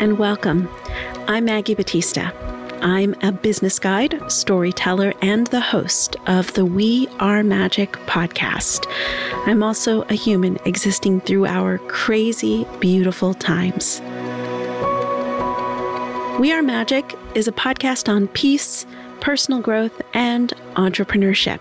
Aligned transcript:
and 0.00 0.18
welcome. 0.18 0.68
I'm 1.26 1.46
Maggie 1.46 1.74
Batista. 1.74 2.30
I'm 2.82 3.14
a 3.22 3.32
business 3.32 3.78
guide, 3.78 4.20
storyteller, 4.30 5.14
and 5.22 5.46
the 5.46 5.60
host 5.60 6.16
of 6.26 6.52
the 6.52 6.66
We 6.66 7.08
Are 7.18 7.42
Magic 7.42 7.92
podcast. 8.06 8.84
I'm 9.46 9.62
also 9.62 10.02
a 10.02 10.12
human 10.12 10.58
existing 10.66 11.22
through 11.22 11.46
our 11.46 11.78
crazy, 11.88 12.66
beautiful 12.78 13.32
times. 13.32 14.02
We 16.38 16.52
Are 16.52 16.62
Magic 16.62 17.14
is 17.34 17.48
a 17.48 17.52
podcast 17.52 18.12
on 18.12 18.28
peace, 18.28 18.84
personal 19.20 19.62
growth, 19.62 20.02
and 20.12 20.52
entrepreneurship. 20.74 21.60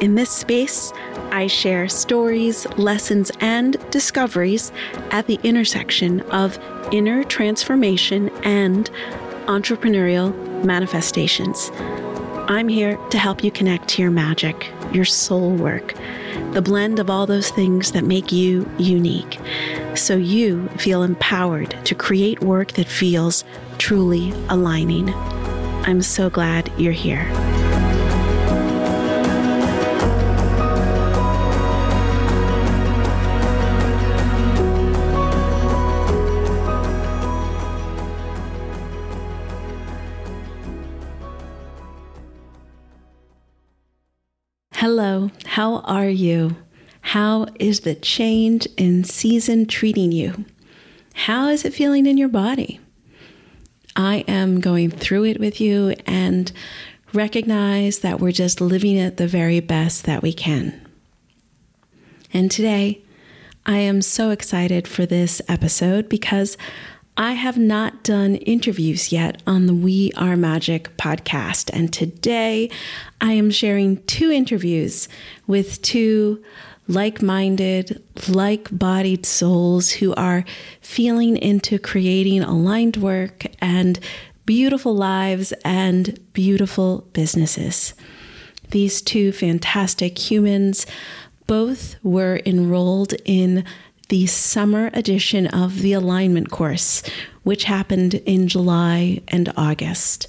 In 0.00 0.14
this 0.14 0.30
space, 0.30 0.92
I 1.34 1.48
share 1.48 1.88
stories, 1.88 2.64
lessons, 2.76 3.32
and 3.40 3.76
discoveries 3.90 4.70
at 5.10 5.26
the 5.26 5.40
intersection 5.42 6.20
of 6.30 6.56
inner 6.92 7.24
transformation 7.24 8.28
and 8.44 8.88
entrepreneurial 9.46 10.32
manifestations. 10.64 11.72
I'm 12.46 12.68
here 12.68 12.96
to 13.10 13.18
help 13.18 13.42
you 13.42 13.50
connect 13.50 13.88
to 13.88 14.02
your 14.02 14.12
magic, 14.12 14.70
your 14.92 15.04
soul 15.04 15.50
work, 15.50 15.94
the 16.52 16.62
blend 16.62 17.00
of 17.00 17.10
all 17.10 17.26
those 17.26 17.50
things 17.50 17.90
that 17.90 18.04
make 18.04 18.30
you 18.30 18.70
unique, 18.78 19.40
so 19.96 20.14
you 20.14 20.68
feel 20.78 21.02
empowered 21.02 21.76
to 21.84 21.96
create 21.96 22.44
work 22.44 22.72
that 22.74 22.86
feels 22.86 23.42
truly 23.78 24.30
aligning. 24.50 25.12
I'm 25.12 26.00
so 26.00 26.30
glad 26.30 26.70
you're 26.78 26.92
here. 26.92 27.28
How 45.46 45.78
are 45.80 46.08
you? 46.08 46.56
How 47.00 47.46
is 47.58 47.80
the 47.80 47.94
change 47.94 48.66
in 48.76 49.04
season 49.04 49.66
treating 49.66 50.12
you? 50.12 50.44
How 51.14 51.48
is 51.48 51.64
it 51.64 51.74
feeling 51.74 52.06
in 52.06 52.16
your 52.16 52.28
body? 52.28 52.80
I 53.96 54.24
am 54.26 54.60
going 54.60 54.90
through 54.90 55.24
it 55.24 55.38
with 55.38 55.60
you 55.60 55.94
and 56.06 56.50
recognize 57.12 58.00
that 58.00 58.20
we're 58.20 58.32
just 58.32 58.60
living 58.60 58.96
it 58.96 59.16
the 59.16 59.28
very 59.28 59.60
best 59.60 60.04
that 60.04 60.22
we 60.22 60.32
can. 60.32 60.80
And 62.32 62.50
today, 62.50 63.02
I 63.66 63.78
am 63.78 64.02
so 64.02 64.30
excited 64.30 64.88
for 64.88 65.06
this 65.06 65.40
episode 65.48 66.08
because 66.08 66.56
I 67.16 67.34
have 67.34 67.56
not 67.56 68.02
done 68.02 68.34
interviews 68.36 69.12
yet 69.12 69.40
on 69.46 69.66
the 69.66 69.74
We 69.74 70.10
Are 70.16 70.36
Magic 70.36 70.96
podcast. 70.96 71.70
And 71.72 71.92
today 71.92 72.70
I 73.20 73.32
am 73.32 73.52
sharing 73.52 74.02
two 74.06 74.32
interviews 74.32 75.08
with 75.46 75.80
two 75.82 76.42
like 76.88 77.22
minded, 77.22 78.02
like 78.28 78.76
bodied 78.76 79.26
souls 79.26 79.90
who 79.90 80.12
are 80.16 80.44
feeling 80.80 81.36
into 81.36 81.78
creating 81.78 82.42
aligned 82.42 82.96
work 82.96 83.46
and 83.60 84.00
beautiful 84.44 84.94
lives 84.94 85.52
and 85.64 86.18
beautiful 86.32 87.08
businesses. 87.12 87.94
These 88.70 89.00
two 89.00 89.30
fantastic 89.30 90.18
humans 90.18 90.84
both 91.46 91.94
were 92.02 92.40
enrolled 92.44 93.14
in 93.24 93.64
the 94.08 94.26
summer 94.26 94.90
edition 94.92 95.46
of 95.46 95.80
the 95.80 95.92
alignment 95.92 96.50
course, 96.50 97.02
which 97.42 97.64
happened 97.64 98.14
in 98.14 98.48
July 98.48 99.20
and 99.28 99.52
August. 99.56 100.26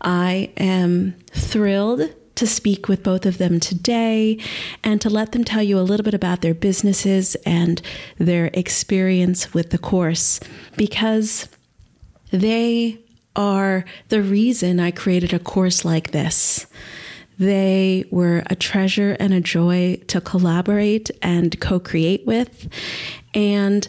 I 0.00 0.50
am 0.56 1.14
thrilled 1.32 2.14
to 2.34 2.46
speak 2.46 2.88
with 2.88 3.02
both 3.02 3.26
of 3.26 3.38
them 3.38 3.60
today 3.60 4.38
and 4.82 5.00
to 5.00 5.10
let 5.10 5.32
them 5.32 5.44
tell 5.44 5.62
you 5.62 5.78
a 5.78 5.80
little 5.80 6.04
bit 6.04 6.14
about 6.14 6.40
their 6.40 6.54
businesses 6.54 7.34
and 7.46 7.80
their 8.18 8.46
experience 8.54 9.52
with 9.52 9.70
the 9.70 9.78
course 9.78 10.40
because 10.76 11.48
they 12.30 12.98
are 13.36 13.84
the 14.08 14.22
reason 14.22 14.80
I 14.80 14.90
created 14.90 15.32
a 15.32 15.38
course 15.38 15.84
like 15.84 16.10
this. 16.10 16.66
They 17.42 18.04
were 18.12 18.44
a 18.46 18.54
treasure 18.54 19.16
and 19.18 19.34
a 19.34 19.40
joy 19.40 20.00
to 20.06 20.20
collaborate 20.20 21.10
and 21.22 21.60
co 21.60 21.80
create 21.80 22.24
with. 22.24 22.68
And 23.34 23.88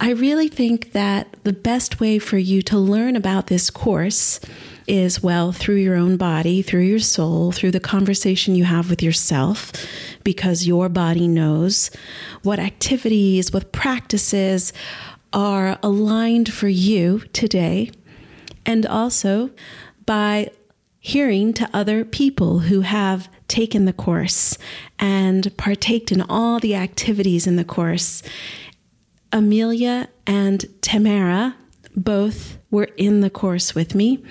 I 0.00 0.10
really 0.10 0.48
think 0.48 0.92
that 0.92 1.34
the 1.44 1.54
best 1.54 1.98
way 1.98 2.18
for 2.18 2.36
you 2.36 2.60
to 2.60 2.78
learn 2.78 3.16
about 3.16 3.46
this 3.46 3.70
course 3.70 4.38
is 4.86 5.22
well 5.22 5.50
through 5.50 5.76
your 5.76 5.96
own 5.96 6.18
body, 6.18 6.60
through 6.60 6.82
your 6.82 6.98
soul, 6.98 7.52
through 7.52 7.70
the 7.70 7.80
conversation 7.80 8.54
you 8.54 8.64
have 8.64 8.90
with 8.90 9.02
yourself, 9.02 9.72
because 10.22 10.66
your 10.66 10.90
body 10.90 11.26
knows 11.26 11.90
what 12.42 12.58
activities, 12.58 13.50
what 13.50 13.72
practices 13.72 14.74
are 15.32 15.78
aligned 15.82 16.52
for 16.52 16.68
you 16.68 17.20
today, 17.32 17.90
and 18.66 18.84
also 18.84 19.48
by 20.04 20.50
hearing 21.04 21.52
to 21.52 21.68
other 21.74 22.02
people 22.02 22.60
who 22.60 22.80
have 22.80 23.28
taken 23.46 23.84
the 23.84 23.92
course 23.92 24.56
and 24.98 25.54
partaked 25.58 26.10
in 26.10 26.22
all 26.22 26.58
the 26.58 26.74
activities 26.74 27.46
in 27.46 27.56
the 27.56 27.64
course. 27.64 28.22
Amelia 29.30 30.08
and 30.26 30.64
Tamara 30.80 31.56
both 31.94 32.56
were 32.70 32.88
in 32.96 33.20
the 33.20 33.28
course 33.28 33.74
with 33.74 33.94
me 33.94 34.24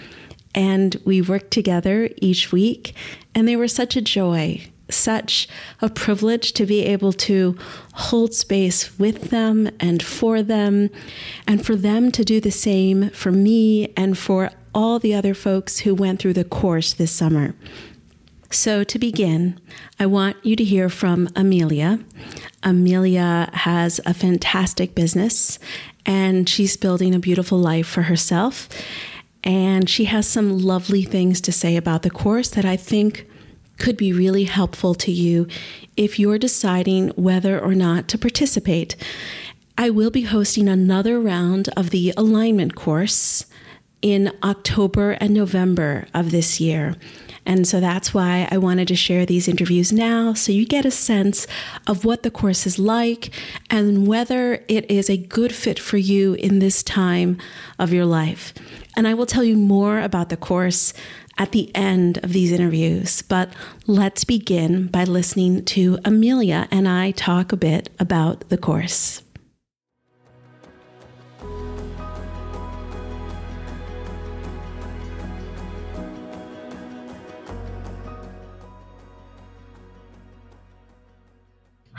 and 0.56 1.00
we 1.06 1.22
worked 1.22 1.52
together 1.52 2.10
each 2.18 2.52
week. 2.52 2.96
And 3.36 3.48
they 3.48 3.56
were 3.56 3.68
such 3.68 3.96
a 3.96 4.02
joy, 4.02 4.66
such 4.90 5.48
a 5.80 5.92
privilege 5.92 6.54
to 6.54 6.66
be 6.66 6.84
able 6.86 7.14
to 7.14 7.56
hold 7.94 8.34
space 8.34 8.98
with 8.98 9.30
them 9.30 9.70
and 9.80 10.02
for 10.02 10.42
them, 10.42 10.90
and 11.48 11.64
for 11.64 11.76
them 11.76 12.12
to 12.14 12.26
do 12.26 12.40
the 12.40 12.50
same 12.50 13.12
for 13.12 13.32
me 13.32 13.94
and 13.96 14.18
for 14.18 14.50
all 14.74 15.00
the 15.00 15.14
other 15.14 15.34
folks 15.34 15.80
who 15.80 15.96
went 15.96 16.20
through 16.20 16.34
the 16.34 16.44
course 16.44 16.94
this 16.94 17.12
summer. 17.12 17.56
So, 18.50 18.84
to 18.84 19.00
begin, 19.00 19.60
I 20.00 20.06
want 20.06 20.38
you 20.44 20.56
to 20.56 20.64
hear 20.64 20.88
from 20.88 21.28
Amelia. 21.36 22.00
Amelia 22.62 23.50
has 23.54 24.00
a 24.06 24.14
fantastic 24.14 24.94
business 24.94 25.58
and 26.06 26.48
she's 26.48 26.78
building 26.78 27.16
a 27.16 27.20
beautiful 27.20 27.58
life 27.58 27.88
for 27.88 28.04
herself. 28.04 28.70
And 29.44 29.90
she 29.90 30.06
has 30.06 30.28
some 30.28 30.60
lovely 30.60 31.04
things 31.04 31.42
to 31.42 31.52
say 31.52 31.76
about 31.76 32.04
the 32.04 32.12
course 32.12 32.50
that 32.52 32.64
I 32.64 32.78
think 32.78 33.28
could 33.80 33.98
be 33.98 34.14
really 34.14 34.44
helpful 34.44 34.94
to 34.96 35.12
you 35.12 35.48
if 35.98 36.20
you're 36.20 36.38
deciding 36.38 37.10
whether 37.10 37.60
or 37.60 37.74
not 37.74 38.08
to 38.10 38.18
participate. 38.18 38.96
I 39.78 39.90
will 39.90 40.12
be 40.12 40.22
hosting 40.22 40.70
another 40.70 41.20
round 41.20 41.70
of 41.76 41.90
the 41.90 42.14
alignment 42.16 42.76
course 42.76 43.46
in 44.04 44.32
October 44.44 45.12
and 45.14 45.34
November 45.34 46.06
of 46.14 46.30
this 46.30 46.60
year. 46.60 46.96
And 47.46 47.68
so 47.68 47.80
that's 47.80 48.14
why 48.14 48.48
I 48.52 48.58
wanted 48.58 48.88
to 48.90 48.96
share 48.96 49.26
these 49.26 49.48
interviews 49.48 49.92
now 49.92 50.34
so 50.34 50.52
you 50.52 50.66
get 50.66 50.86
a 50.86 50.92
sense 50.92 51.48
of 51.88 52.06
what 52.06 52.24
the 52.24 52.32
course 52.32 52.66
is 52.66 52.80
like 52.80 53.32
and 53.70 54.08
whether 54.08 54.64
it 54.68 54.90
is 54.90 55.10
a 55.10 55.18
good 55.18 55.54
fit 55.54 55.80
for 55.80 55.98
you 55.98 56.36
in 56.36 56.60
this 56.60 56.84
time 56.84 57.38
of 57.80 57.92
your 57.92 58.06
life. 58.06 58.54
And 58.96 59.08
I 59.08 59.14
will 59.14 59.26
tell 59.26 59.44
you 59.44 59.58
more 59.58 60.00
about 60.00 60.30
the 60.30 60.38
course 60.38 60.94
at 61.38 61.52
the 61.52 61.74
end 61.76 62.20
of 62.24 62.32
these 62.32 62.52
interviews. 62.52 63.24
But 63.24 63.52
let's 63.88 64.24
begin 64.24 64.88
by 64.88 65.04
listening 65.04 65.66
to 65.66 65.98
Amelia 66.06 66.68
and 66.72 66.88
I 66.88 67.12
talk 67.12 67.52
a 67.52 67.58
bit 67.58 67.90
about 68.00 68.50
the 68.50 68.58
course. 68.58 69.23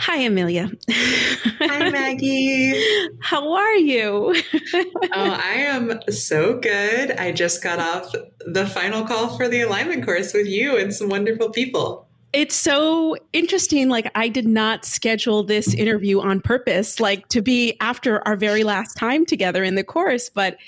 Hi, 0.07 0.19
Amelia. 0.19 0.71
Hi, 0.91 1.89
Maggie. 1.89 2.79
How 3.23 3.55
are 3.55 3.77
you? 3.77 4.35
oh, 4.35 5.11
I 5.15 5.55
am 5.55 5.99
so 6.11 6.59
good. 6.59 7.13
I 7.13 7.33
just 7.33 7.63
got 7.63 7.79
off 7.79 8.15
the 8.41 8.67
final 8.67 9.07
call 9.07 9.35
for 9.35 9.49
the 9.49 9.63
alignment 9.63 10.05
course 10.05 10.35
with 10.35 10.47
you 10.47 10.77
and 10.77 10.93
some 10.93 11.09
wonderful 11.09 11.49
people. 11.49 12.07
It's 12.35 12.55
so 12.55 13.17
interesting. 13.33 13.89
Like, 13.89 14.11
I 14.15 14.29
did 14.29 14.47
not 14.47 14.85
schedule 14.85 15.43
this 15.43 15.73
interview 15.73 16.21
on 16.21 16.43
purpose, 16.43 17.01
like 17.01 17.27
to 17.29 17.41
be 17.41 17.75
after 17.81 18.21
our 18.29 18.37
very 18.37 18.63
last 18.63 18.99
time 18.99 19.25
together 19.25 19.65
in 19.65 19.75
the 19.75 19.85
course, 19.85 20.29
but 20.29 20.59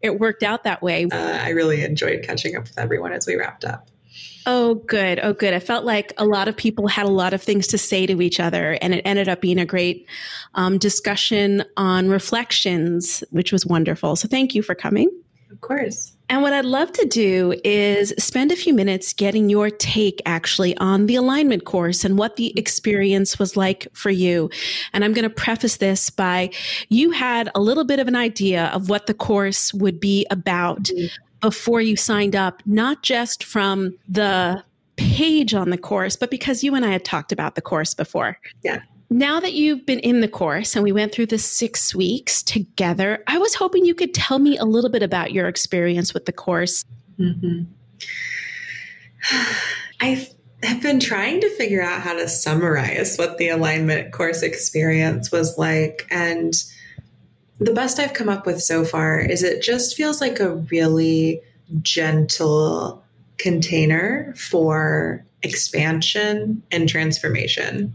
it 0.00 0.18
worked 0.18 0.42
out 0.42 0.64
that 0.64 0.82
way. 0.82 1.06
Uh, 1.12 1.38
I 1.40 1.50
really 1.50 1.84
enjoyed 1.84 2.24
catching 2.24 2.56
up 2.56 2.64
with 2.64 2.76
everyone 2.76 3.12
as 3.12 3.24
we 3.24 3.36
wrapped 3.36 3.64
up. 3.64 3.88
Oh, 4.46 4.74
good. 4.74 5.20
Oh, 5.22 5.32
good. 5.32 5.52
I 5.52 5.60
felt 5.60 5.84
like 5.84 6.12
a 6.16 6.24
lot 6.24 6.48
of 6.48 6.56
people 6.56 6.88
had 6.88 7.06
a 7.06 7.10
lot 7.10 7.34
of 7.34 7.42
things 7.42 7.66
to 7.68 7.78
say 7.78 8.06
to 8.06 8.22
each 8.22 8.40
other, 8.40 8.78
and 8.80 8.94
it 8.94 9.02
ended 9.04 9.28
up 9.28 9.40
being 9.40 9.58
a 9.58 9.66
great 9.66 10.06
um, 10.54 10.78
discussion 10.78 11.62
on 11.76 12.08
reflections, 12.08 13.22
which 13.30 13.52
was 13.52 13.66
wonderful. 13.66 14.16
So, 14.16 14.28
thank 14.28 14.54
you 14.54 14.62
for 14.62 14.74
coming. 14.74 15.10
Of 15.50 15.60
course. 15.60 16.12
And 16.28 16.42
what 16.42 16.52
I'd 16.52 16.64
love 16.64 16.92
to 16.92 17.04
do 17.06 17.60
is 17.64 18.14
spend 18.16 18.52
a 18.52 18.56
few 18.56 18.72
minutes 18.72 19.12
getting 19.12 19.50
your 19.50 19.68
take 19.68 20.22
actually 20.24 20.76
on 20.76 21.06
the 21.06 21.16
alignment 21.16 21.64
course 21.64 22.04
and 22.04 22.16
what 22.16 22.36
the 22.36 22.56
experience 22.56 23.36
was 23.36 23.56
like 23.56 23.88
for 23.92 24.10
you. 24.10 24.48
And 24.92 25.04
I'm 25.04 25.12
going 25.12 25.28
to 25.28 25.34
preface 25.34 25.78
this 25.78 26.08
by 26.08 26.50
you 26.88 27.10
had 27.10 27.50
a 27.56 27.60
little 27.60 27.82
bit 27.82 27.98
of 27.98 28.06
an 28.06 28.14
idea 28.14 28.66
of 28.66 28.88
what 28.88 29.08
the 29.08 29.14
course 29.14 29.74
would 29.74 29.98
be 29.98 30.24
about 30.30 30.84
mm-hmm. 30.84 31.06
Before 31.40 31.80
you 31.80 31.96
signed 31.96 32.36
up, 32.36 32.62
not 32.66 33.02
just 33.02 33.44
from 33.44 33.96
the 34.08 34.62
page 34.96 35.54
on 35.54 35.70
the 35.70 35.78
course, 35.78 36.16
but 36.16 36.30
because 36.30 36.62
you 36.62 36.74
and 36.74 36.84
I 36.84 36.90
had 36.90 37.04
talked 37.04 37.32
about 37.32 37.54
the 37.54 37.62
course 37.62 37.94
before. 37.94 38.38
Yeah 38.62 38.82
now 39.10 39.40
that 39.40 39.54
you've 39.54 39.84
been 39.84 39.98
in 39.98 40.20
the 40.20 40.28
course 40.28 40.76
and 40.76 40.84
we 40.84 40.92
went 40.92 41.12
through 41.12 41.26
the 41.26 41.38
six 41.38 41.94
weeks 41.94 42.42
together, 42.44 43.22
I 43.26 43.38
was 43.38 43.54
hoping 43.54 43.84
you 43.84 43.94
could 43.94 44.14
tell 44.14 44.38
me 44.38 44.56
a 44.56 44.64
little 44.64 44.88
bit 44.88 45.02
about 45.02 45.32
your 45.32 45.48
experience 45.48 46.14
with 46.14 46.26
the 46.26 46.32
course. 46.32 46.84
Mm-hmm. 47.18 47.64
I 50.00 50.28
have 50.62 50.80
been 50.80 51.00
trying 51.00 51.40
to 51.40 51.50
figure 51.56 51.82
out 51.82 52.02
how 52.02 52.14
to 52.14 52.28
summarize 52.28 53.16
what 53.16 53.38
the 53.38 53.48
alignment 53.48 54.12
course 54.12 54.42
experience 54.42 55.32
was 55.32 55.58
like. 55.58 56.06
And 56.10 56.54
the 57.60 57.74
best 57.74 57.98
I've 57.98 58.14
come 58.14 58.30
up 58.30 58.46
with 58.46 58.62
so 58.62 58.84
far 58.84 59.20
is 59.20 59.42
it 59.42 59.62
just 59.62 59.94
feels 59.96 60.20
like 60.20 60.40
a 60.40 60.56
really 60.56 61.42
gentle 61.82 63.04
container 63.36 64.34
for 64.36 65.24
expansion 65.42 66.62
and 66.70 66.88
transformation. 66.88 67.94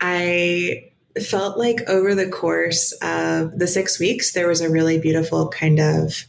I 0.00 0.90
felt 1.20 1.58
like 1.58 1.88
over 1.88 2.14
the 2.14 2.28
course 2.28 2.92
of 3.02 3.58
the 3.58 3.66
six 3.66 3.98
weeks, 3.98 4.32
there 4.32 4.48
was 4.48 4.60
a 4.60 4.70
really 4.70 4.98
beautiful 4.98 5.48
kind 5.48 5.80
of 5.80 6.24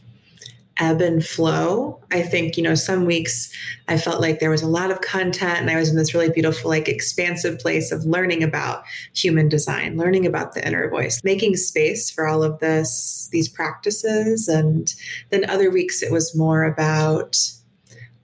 ebb 0.78 1.00
and 1.00 1.24
flow. 1.24 2.00
I 2.10 2.22
think, 2.22 2.56
you 2.56 2.62
know, 2.62 2.74
some 2.74 3.04
weeks 3.04 3.52
I 3.88 3.96
felt 3.96 4.20
like 4.20 4.40
there 4.40 4.50
was 4.50 4.62
a 4.62 4.68
lot 4.68 4.90
of 4.90 5.00
content 5.00 5.60
and 5.60 5.70
I 5.70 5.76
was 5.76 5.90
in 5.90 5.96
this 5.96 6.14
really 6.14 6.30
beautiful, 6.30 6.70
like 6.70 6.88
expansive 6.88 7.58
place 7.58 7.92
of 7.92 8.04
learning 8.04 8.42
about 8.42 8.84
human 9.14 9.48
design, 9.48 9.96
learning 9.96 10.26
about 10.26 10.54
the 10.54 10.66
inner 10.66 10.88
voice, 10.90 11.22
making 11.22 11.56
space 11.56 12.10
for 12.10 12.26
all 12.26 12.42
of 12.42 12.58
this, 12.58 13.28
these 13.30 13.48
practices. 13.48 14.48
And 14.48 14.92
then 15.30 15.48
other 15.48 15.70
weeks 15.70 16.02
it 16.02 16.10
was 16.10 16.36
more 16.36 16.64
about 16.64 17.38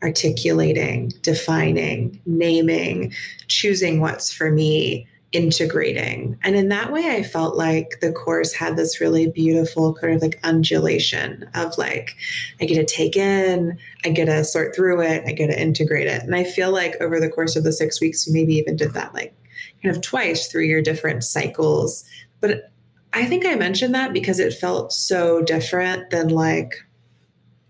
articulating, 0.03 1.13
defining, 1.23 2.21
naming, 2.27 3.13
choosing 3.49 4.01
what's 4.01 4.33
for 4.33 4.51
me, 4.51 5.07
integrating. 5.33 6.37
And 6.43 6.57
in 6.57 6.69
that 6.69 6.93
way, 6.93 7.09
I 7.09 7.23
felt 7.23 7.57
like 7.57 8.01
the 8.01 8.13
course 8.13 8.53
had 8.53 8.77
this 8.77 9.01
really 9.01 9.29
beautiful 9.29 9.95
kind 9.95 10.15
of 10.15 10.23
like 10.23 10.41
undulation 10.43 11.49
of 11.55 11.79
like, 11.79 12.17
I 12.61 12.65
get 12.65 12.75
to 12.75 12.85
take 12.85 13.17
in, 13.17 13.79
I 14.05 14.11
get 14.11 14.25
to 14.27 14.43
sort 14.45 14.75
through 14.75 15.03
it, 15.03 15.23
I 15.27 15.33
get 15.33 15.47
to 15.49 15.61
integrate 15.61 16.09
it. 16.09 16.23
And 16.23 16.35
I 16.35 16.45
feel 16.45 16.73
like 16.73 16.97
over 17.01 17.21
the 17.21 17.29
course 17.29 17.55
of 17.55 17.63
the 17.63 17.73
six 17.73 18.01
weeks, 18.01 18.27
we 18.27 18.33
maybe 18.33 18.55
even 18.55 18.77
did 18.77 18.93
that 18.95 19.15
like 19.15 19.35
kind 19.83 19.95
of 19.95 20.03
twice 20.03 20.49
through 20.49 20.65
your 20.65 20.83
different 20.83 21.23
cycles. 21.23 22.05
But 22.41 22.73
I 23.13 23.25
think 23.25 23.47
I 23.47 23.55
mentioned 23.55 23.95
that 23.95 24.13
because 24.13 24.41
it 24.41 24.55
felt 24.55 24.93
so 24.93 25.43
different 25.43 26.11
than 26.11 26.29
like 26.29 26.75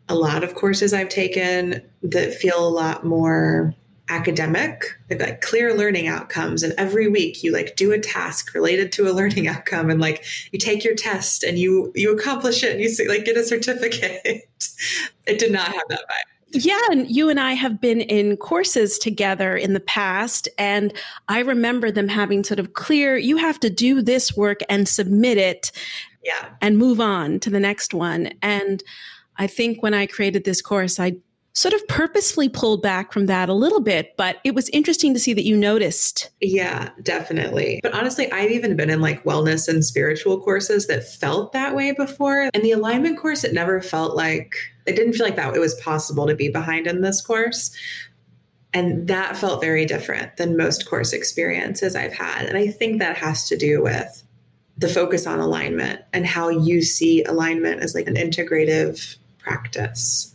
a 0.09 0.15
lot 0.15 0.45
of 0.45 0.55
courses 0.55 0.93
I've 0.93 1.09
taken 1.09 1.83
that 2.03 2.35
feel 2.35 2.67
a 2.67 2.69
lot 2.69 3.05
more 3.05 3.75
academic 4.11 4.99
they've 5.09 5.19
got 5.19 5.41
clear 5.41 5.73
learning 5.75 6.09
outcomes 6.09 6.62
and 6.62 6.75
every 6.77 7.09
week 7.09 7.43
you 7.43 7.53
like 7.53 7.77
do 7.77 7.93
a 7.93 7.99
task 7.99 8.53
related 8.55 8.93
to 8.93 9.09
a 9.09 9.12
learning 9.12 9.49
outcome 9.49 9.89
and 9.89 10.01
like 10.01 10.25
you 10.53 10.59
take 10.59 10.85
your 10.85 10.95
test 10.95 11.43
and 11.43 11.59
you 11.59 11.93
you 11.95 12.12
accomplish 12.12 12.62
it 12.62 12.73
and 12.73 12.81
you 12.81 13.09
like 13.09 13.25
get 13.25 13.37
a 13.37 13.45
certificate 13.45 14.21
it 15.27 15.39
did 15.39 15.53
not 15.53 15.67
have 15.69 15.85
that 15.89 16.01
vibe 16.01 16.31
yeah, 16.53 16.81
and 16.91 17.09
you 17.09 17.31
and 17.31 17.39
I 17.39 17.53
have 17.53 17.81
been 17.81 18.01
in 18.01 18.37
courses 18.37 18.99
together 18.99 19.57
in 19.57 19.73
the 19.73 19.79
past, 19.79 20.49
and 20.59 20.93
I 21.29 21.41
remember 21.41 21.93
them 21.93 22.09
having 22.09 22.43
sort 22.43 22.59
of 22.59 22.75
clear, 22.75 23.17
you 23.17 23.37
have 23.37 23.61
to 23.61 23.71
do 23.71 24.03
this 24.03 24.37
work 24.37 24.59
and 24.69 24.89
submit 24.89 25.39
it 25.39 25.71
yeah. 26.25 26.49
and 26.61 26.77
move 26.77 27.01
on 27.01 27.39
to 27.41 27.51
the 27.51 27.61
next 27.61 27.95
one. 27.95 28.33
And 28.43 28.83
I 29.37 29.47
think 29.47 29.83
when 29.83 29.95
I 29.95 30.07
created 30.07 30.45
this 30.45 30.61
course, 30.61 30.99
I 30.99 31.17
sort 31.52 31.75
of 31.75 31.87
purposefully 31.88 32.49
pulled 32.49 32.81
back 32.81 33.12
from 33.12 33.26
that 33.26 33.49
a 33.49 33.55
little 33.55 33.81
bit, 33.81 34.17
but 34.17 34.37
it 34.44 34.55
was 34.55 34.69
interesting 34.69 35.12
to 35.14 35.20
see 35.20 35.32
that 35.32 35.44
you 35.44 35.56
noticed. 35.56 36.31
Yeah, 36.41 36.91
definitely. 37.02 37.81
But 37.82 37.93
honestly, 37.93 38.31
I've 38.31 38.52
even 38.52 38.76
been 38.76 38.91
in 38.91 39.00
like 39.00 39.25
wellness 39.25 39.69
and 39.69 39.85
spiritual 39.85 40.41
courses 40.41 40.87
that 40.87 41.06
felt 41.06 41.52
that 41.52 41.75
way 41.75 41.93
before. 41.93 42.50
And 42.55 42.62
the 42.62 42.73
alignment 42.73 43.19
course, 43.19 43.43
it 43.43 43.52
never 43.52 43.81
felt 43.81 44.17
like, 44.17 44.55
it 44.87 44.94
didn't 44.94 45.14
feel 45.14 45.26
like 45.26 45.37
that 45.37 45.55
it 45.55 45.61
was 45.61 45.75
possible 45.81 46.26
to 46.26 46.37
be 46.37 46.49
behind 46.49 46.87
in 46.87 47.00
this 47.00 47.20
course. 47.20 47.76
And 48.73 49.08
that 49.08 49.37
felt 49.37 49.61
very 49.61 49.85
different 49.85 50.37
than 50.37 50.56
most 50.56 50.88
course 50.88 51.12
experiences 51.12 51.97
I've 51.97 52.12
had. 52.12 52.44
And 52.44 52.56
I 52.56 52.69
think 52.69 53.00
that 53.00 53.17
has 53.17 53.49
to 53.49 53.56
do 53.56 53.82
with 53.82 54.23
the 54.79 54.88
focus 54.88 55.26
on 55.26 55.41
alignment 55.41 56.00
and 56.12 56.25
how 56.25 56.49
you 56.49 56.81
see 56.81 57.25
alignment 57.25 57.82
as 57.82 57.94
like 57.94 58.06
an 58.06 58.14
integrative 58.14 59.17
practice. 59.38 60.30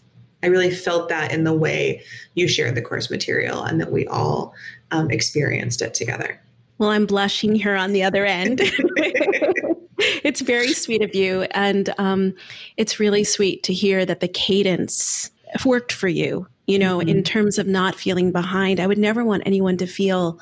I 0.45 0.47
really 0.47 0.69
felt 0.69 1.09
that 1.09 1.31
in 1.31 1.44
the 1.44 1.53
way 1.53 2.03
you 2.36 2.47
shared 2.47 2.75
the 2.75 2.81
course 2.81 3.09
material 3.09 3.63
and 3.63 3.81
that 3.81 3.92
we 3.92 4.06
all 4.06 4.53
um, 4.92 5.09
experienced 5.09 5.81
it 5.81 5.95
together. 5.95 6.39
Well, 6.77 6.92
I'm 6.92 7.07
blushing 7.07 7.56
here 7.56 7.75
on 7.75 7.94
the 7.94 8.03
other 8.03 8.25
end. 8.25 8.62
it's 9.97 10.42
very 10.42 10.74
sweet 10.74 11.01
of 11.01 11.15
you. 11.15 11.47
And 11.51 11.92
um, 11.97 12.36
it's 12.77 13.00
really 13.00 13.24
sweet 13.24 13.63
to 13.63 13.74
hear 13.74 14.06
that 14.06 14.19
the 14.19 14.27
cadence 14.27 15.31
worked 15.65 15.92
for 15.92 16.09
you, 16.09 16.45
you 16.68 16.77
know, 16.77 17.00
mm-hmm. 17.00 17.09
in 17.09 17.24
terms 17.24 17.57
of 17.57 17.65
not 17.65 17.95
feeling 17.95 18.31
behind. 18.31 18.80
I 18.80 18.86
would 18.86 19.00
never 19.00 19.25
want 19.25 19.41
anyone 19.48 19.77
to 19.77 19.88
feel 19.88 20.39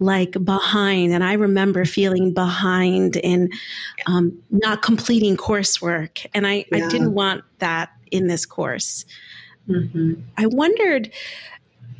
like 0.00 0.32
behind. 0.44 1.12
And 1.12 1.24
I 1.24 1.32
remember 1.34 1.84
feeling 1.84 2.32
behind 2.32 3.16
in 3.16 3.50
um, 4.06 4.36
not 4.50 4.82
completing 4.82 5.36
coursework. 5.36 6.26
And 6.34 6.46
I, 6.46 6.66
yeah. 6.70 6.86
I 6.86 6.88
didn't 6.88 7.14
want 7.14 7.44
that 7.58 7.90
in 8.10 8.26
this 8.26 8.46
course. 8.46 9.04
Mm-hmm. 9.68 10.14
I 10.36 10.46
wondered 10.46 11.10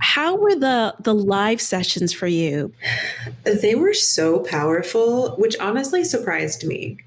how 0.01 0.37
were 0.37 0.55
the 0.55 0.95
the 1.01 1.15
live 1.15 1.61
sessions 1.61 2.13
for 2.13 2.27
you? 2.27 2.73
They 3.45 3.75
were 3.75 3.95
so 3.95 4.41
powerful, 4.41 5.35
which 5.37 5.59
honestly 5.59 6.05
surprised 6.05 6.65
me 6.65 6.99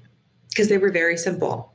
because 0.50 0.68
they 0.68 0.78
were 0.78 0.90
very 0.90 1.16
simple. 1.16 1.72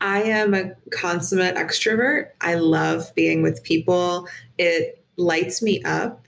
I 0.00 0.22
am 0.22 0.52
a 0.52 0.74
consummate 0.90 1.56
extrovert. 1.56 2.28
I 2.42 2.56
love 2.56 3.10
being 3.14 3.42
with 3.42 3.62
people. 3.62 4.28
It 4.58 5.02
lights 5.16 5.62
me 5.62 5.82
up. 5.84 6.26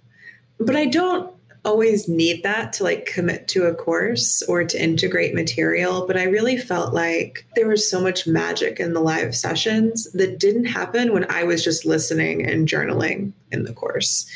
But 0.58 0.76
I 0.76 0.86
don't 0.86 1.35
always 1.66 2.08
need 2.08 2.44
that 2.44 2.72
to 2.74 2.84
like 2.84 3.06
commit 3.06 3.48
to 3.48 3.64
a 3.64 3.74
course 3.74 4.40
or 4.42 4.64
to 4.64 4.82
integrate 4.82 5.34
material, 5.34 6.06
but 6.06 6.16
I 6.16 6.24
really 6.24 6.56
felt 6.56 6.94
like 6.94 7.44
there 7.56 7.66
was 7.68 7.90
so 7.90 8.00
much 8.00 8.26
magic 8.26 8.78
in 8.78 8.94
the 8.94 9.00
live 9.00 9.34
sessions 9.34 10.10
that 10.12 10.38
didn't 10.38 10.66
happen 10.66 11.12
when 11.12 11.30
I 11.30 11.42
was 11.42 11.64
just 11.64 11.84
listening 11.84 12.46
and 12.46 12.68
journaling 12.68 13.32
in 13.50 13.64
the 13.64 13.72
course 13.72 14.30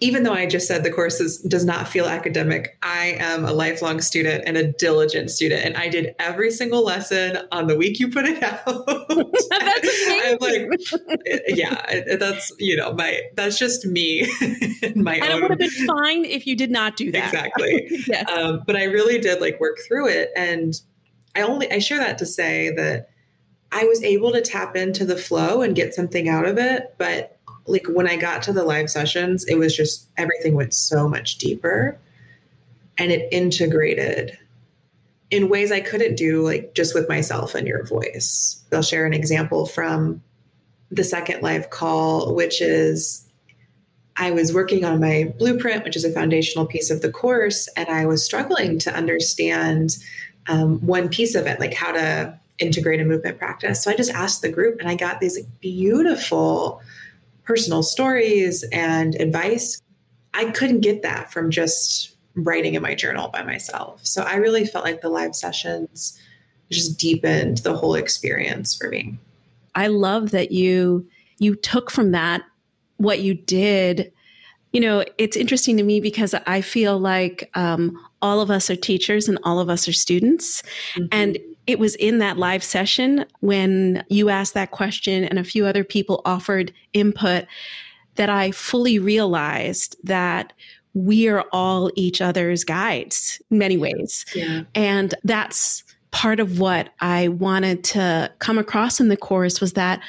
even 0.00 0.22
though 0.22 0.32
I 0.32 0.46
just 0.46 0.66
said 0.66 0.84
the 0.84 0.90
course 0.90 1.20
is, 1.20 1.38
does 1.42 1.64
not 1.64 1.88
feel 1.88 2.06
academic, 2.06 2.78
I 2.82 3.16
am 3.18 3.44
a 3.44 3.52
lifelong 3.52 4.00
student 4.00 4.44
and 4.46 4.56
a 4.56 4.72
diligent 4.72 5.30
student. 5.30 5.64
And 5.64 5.76
I 5.76 5.88
did 5.88 6.14
every 6.18 6.50
single 6.50 6.84
lesson 6.84 7.38
on 7.52 7.66
the 7.66 7.76
week 7.76 7.98
you 7.98 8.10
put 8.10 8.24
it 8.26 8.42
out. 8.42 8.64
that's 8.66 10.06
I'm 10.08 10.38
like, 10.40 10.68
yeah, 11.48 12.16
that's, 12.16 12.52
you 12.58 12.76
know, 12.76 12.92
my, 12.94 13.20
that's 13.34 13.58
just 13.58 13.86
me. 13.86 14.28
my 14.94 15.14
and 15.14 15.24
own. 15.24 15.30
it 15.30 15.42
would 15.42 15.50
have 15.50 15.58
been 15.58 15.86
fine 15.86 16.24
if 16.24 16.46
you 16.46 16.56
did 16.56 16.70
not 16.70 16.96
do 16.96 17.10
that. 17.12 17.24
Exactly. 17.24 17.88
yes. 18.06 18.28
Um, 18.30 18.62
but 18.66 18.76
I 18.76 18.84
really 18.84 19.18
did 19.18 19.40
like 19.40 19.60
work 19.60 19.78
through 19.86 20.08
it. 20.08 20.30
And 20.36 20.80
I 21.34 21.42
only, 21.42 21.70
I 21.70 21.78
share 21.78 21.98
that 21.98 22.18
to 22.18 22.26
say 22.26 22.70
that 22.76 23.10
I 23.72 23.84
was 23.84 24.02
able 24.02 24.32
to 24.32 24.40
tap 24.40 24.76
into 24.76 25.04
the 25.04 25.16
flow 25.16 25.62
and 25.62 25.74
get 25.76 25.94
something 25.94 26.28
out 26.28 26.46
of 26.46 26.58
it. 26.58 26.94
But 26.98 27.37
like 27.68 27.86
when 27.88 28.08
I 28.08 28.16
got 28.16 28.42
to 28.44 28.52
the 28.52 28.64
live 28.64 28.90
sessions, 28.90 29.44
it 29.44 29.56
was 29.56 29.76
just 29.76 30.08
everything 30.16 30.54
went 30.54 30.74
so 30.74 31.08
much 31.08 31.38
deeper 31.38 31.98
and 32.96 33.12
it 33.12 33.28
integrated 33.32 34.36
in 35.30 35.48
ways 35.48 35.70
I 35.70 35.80
couldn't 35.80 36.16
do 36.16 36.42
like 36.42 36.74
just 36.74 36.94
with 36.94 37.08
myself 37.08 37.54
and 37.54 37.66
your 37.66 37.84
voice. 37.84 38.62
I'll 38.72 38.82
share 38.82 39.06
an 39.06 39.12
example 39.12 39.66
from 39.66 40.22
the 40.90 41.04
second 41.04 41.42
live 41.42 41.70
call, 41.70 42.34
which 42.34 42.60
is 42.60 43.24
I 44.16 44.30
was 44.30 44.52
working 44.52 44.84
on 44.84 45.00
my 45.00 45.32
blueprint, 45.38 45.84
which 45.84 45.96
is 45.96 46.04
a 46.04 46.12
foundational 46.12 46.66
piece 46.66 46.90
of 46.90 47.02
the 47.02 47.12
course, 47.12 47.68
and 47.76 47.88
I 47.88 48.06
was 48.06 48.24
struggling 48.24 48.78
to 48.80 48.92
understand 48.92 49.96
um, 50.48 50.84
one 50.84 51.08
piece 51.08 51.34
of 51.34 51.46
it, 51.46 51.60
like 51.60 51.74
how 51.74 51.92
to 51.92 52.36
integrate 52.58 53.00
a 53.00 53.04
movement 53.04 53.38
practice. 53.38 53.84
So 53.84 53.90
I 53.90 53.94
just 53.94 54.10
asked 54.10 54.42
the 54.42 54.50
group, 54.50 54.80
and 54.80 54.88
I 54.88 54.96
got 54.96 55.20
these 55.20 55.40
beautiful 55.60 56.80
personal 57.48 57.82
stories 57.82 58.62
and 58.72 59.14
advice. 59.16 59.80
I 60.34 60.50
couldn't 60.50 60.82
get 60.82 61.00
that 61.02 61.32
from 61.32 61.50
just 61.50 62.14
writing 62.34 62.74
in 62.74 62.82
my 62.82 62.94
journal 62.94 63.28
by 63.28 63.42
myself. 63.42 64.04
So 64.06 64.22
I 64.22 64.34
really 64.34 64.66
felt 64.66 64.84
like 64.84 65.00
the 65.00 65.08
live 65.08 65.34
sessions 65.34 66.20
just 66.70 66.98
deepened 66.98 67.58
the 67.58 67.74
whole 67.74 67.94
experience 67.94 68.76
for 68.76 68.90
me. 68.90 69.18
I 69.74 69.86
love 69.86 70.30
that 70.32 70.52
you 70.52 71.08
you 71.38 71.54
took 71.54 71.90
from 71.90 72.10
that 72.10 72.42
what 72.98 73.20
you 73.20 73.32
did. 73.32 74.12
You 74.72 74.82
know, 74.82 75.04
it's 75.16 75.36
interesting 75.36 75.78
to 75.78 75.82
me 75.82 76.00
because 76.00 76.34
I 76.46 76.60
feel 76.60 76.98
like 76.98 77.50
um, 77.54 77.98
all 78.20 78.42
of 78.42 78.50
us 78.50 78.68
are 78.68 78.76
teachers 78.76 79.26
and 79.28 79.38
all 79.44 79.58
of 79.58 79.70
us 79.70 79.88
are 79.88 79.92
students. 79.92 80.62
Mm-hmm. 80.94 81.06
And 81.12 81.38
it 81.68 81.78
was 81.78 81.94
in 81.96 82.18
that 82.18 82.38
live 82.38 82.64
session 82.64 83.26
when 83.40 84.02
you 84.08 84.30
asked 84.30 84.54
that 84.54 84.70
question 84.70 85.22
and 85.22 85.38
a 85.38 85.44
few 85.44 85.66
other 85.66 85.84
people 85.84 86.22
offered 86.24 86.72
input 86.94 87.44
that 88.14 88.30
I 88.30 88.50
fully 88.52 88.98
realized 88.98 89.94
that 90.02 90.54
we 90.94 91.28
are 91.28 91.44
all 91.52 91.90
each 91.94 92.22
other's 92.22 92.64
guides 92.64 93.40
in 93.50 93.58
many 93.58 93.76
ways. 93.76 94.24
Yeah. 94.34 94.62
And 94.74 95.14
that's 95.24 95.84
part 96.10 96.40
of 96.40 96.58
what 96.58 96.88
I 97.00 97.28
wanted 97.28 97.84
to 97.84 98.32
come 98.38 98.56
across 98.56 98.98
in 98.98 99.08
the 99.08 99.16
course 99.16 99.60
was 99.60 99.74
that 99.74 100.00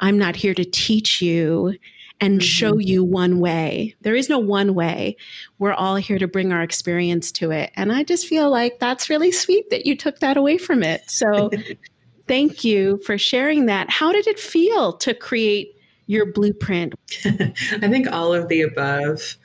I'm 0.00 0.18
not 0.18 0.36
here 0.36 0.52
to 0.52 0.64
teach 0.66 1.22
you 1.22 1.76
and 2.20 2.34
mm-hmm. 2.34 2.46
show 2.46 2.78
you 2.78 3.04
one 3.04 3.40
way. 3.40 3.94
There 4.00 4.14
is 4.14 4.28
no 4.28 4.38
one 4.38 4.74
way. 4.74 5.16
We're 5.58 5.72
all 5.72 5.96
here 5.96 6.18
to 6.18 6.28
bring 6.28 6.52
our 6.52 6.62
experience 6.62 7.30
to 7.32 7.50
it. 7.50 7.70
And 7.74 7.92
I 7.92 8.04
just 8.04 8.26
feel 8.26 8.50
like 8.50 8.78
that's 8.78 9.10
really 9.10 9.32
sweet 9.32 9.70
that 9.70 9.86
you 9.86 9.96
took 9.96 10.20
that 10.20 10.36
away 10.36 10.58
from 10.58 10.82
it. 10.82 11.10
So 11.10 11.50
thank 12.26 12.64
you 12.64 12.98
for 13.04 13.18
sharing 13.18 13.66
that. 13.66 13.90
How 13.90 14.12
did 14.12 14.26
it 14.26 14.38
feel 14.38 14.94
to 14.94 15.14
create 15.14 15.76
your 16.06 16.32
blueprint? 16.32 16.94
I 17.24 17.88
think 17.88 18.10
all 18.10 18.32
of 18.32 18.48
the 18.48 18.62
above. 18.62 19.36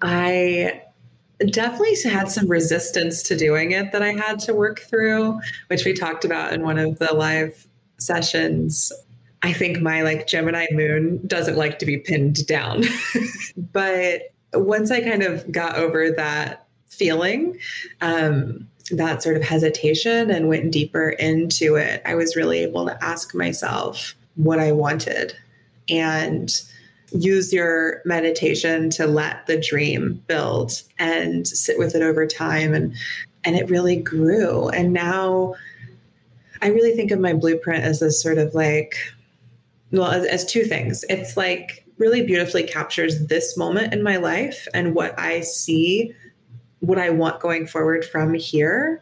I 0.00 0.82
definitely 1.50 1.96
had 2.04 2.30
some 2.30 2.48
resistance 2.48 3.22
to 3.24 3.36
doing 3.36 3.72
it 3.72 3.92
that 3.92 4.02
I 4.02 4.12
had 4.12 4.38
to 4.40 4.54
work 4.54 4.80
through, 4.80 5.40
which 5.68 5.84
we 5.84 5.92
talked 5.92 6.24
about 6.24 6.52
in 6.52 6.62
one 6.62 6.78
of 6.78 6.98
the 6.98 7.12
live 7.14 7.66
sessions. 7.98 8.92
I 9.42 9.52
think 9.52 9.80
my 9.80 10.02
like 10.02 10.26
Gemini 10.26 10.66
moon 10.70 11.20
doesn't 11.26 11.56
like 11.56 11.78
to 11.80 11.86
be 11.86 11.98
pinned 11.98 12.46
down. 12.46 12.84
but 13.72 14.32
once 14.54 14.90
I 14.90 15.00
kind 15.00 15.22
of 15.22 15.50
got 15.50 15.76
over 15.76 16.10
that 16.10 16.66
feeling, 16.88 17.58
um, 18.00 18.68
that 18.90 19.22
sort 19.22 19.36
of 19.36 19.42
hesitation 19.42 20.30
and 20.30 20.48
went 20.48 20.70
deeper 20.70 21.10
into 21.10 21.76
it, 21.76 22.02
I 22.04 22.14
was 22.14 22.36
really 22.36 22.58
able 22.60 22.86
to 22.86 23.04
ask 23.04 23.34
myself 23.34 24.14
what 24.36 24.58
I 24.58 24.72
wanted. 24.72 25.34
And 25.88 26.50
use 27.14 27.52
your 27.52 28.00
meditation 28.04 28.90
to 28.90 29.06
let 29.06 29.46
the 29.46 29.60
dream 29.60 30.22
build 30.26 30.82
and 30.98 31.46
sit 31.46 31.78
with 31.78 31.94
it 31.94 32.02
over 32.02 32.26
time 32.26 32.72
and 32.72 32.94
and 33.44 33.56
it 33.56 33.68
really 33.68 33.96
grew 33.96 34.68
and 34.70 34.92
now 34.92 35.54
i 36.62 36.68
really 36.68 36.92
think 36.96 37.10
of 37.10 37.20
my 37.20 37.34
blueprint 37.34 37.84
as 37.84 38.00
this 38.00 38.22
sort 38.22 38.38
of 38.38 38.54
like 38.54 38.94
well 39.92 40.10
as, 40.10 40.26
as 40.26 40.44
two 40.44 40.64
things. 40.64 41.04
It's 41.08 41.36
like 41.36 41.86
really 41.98 42.22
beautifully 42.22 42.64
captures 42.64 43.26
this 43.26 43.56
moment 43.56 43.92
in 43.92 44.02
my 44.02 44.16
life 44.16 44.66
and 44.74 44.94
what 44.94 45.16
i 45.18 45.40
see 45.40 46.12
what 46.80 46.98
i 46.98 47.08
want 47.08 47.40
going 47.40 47.66
forward 47.66 48.04
from 48.04 48.34
here. 48.34 49.00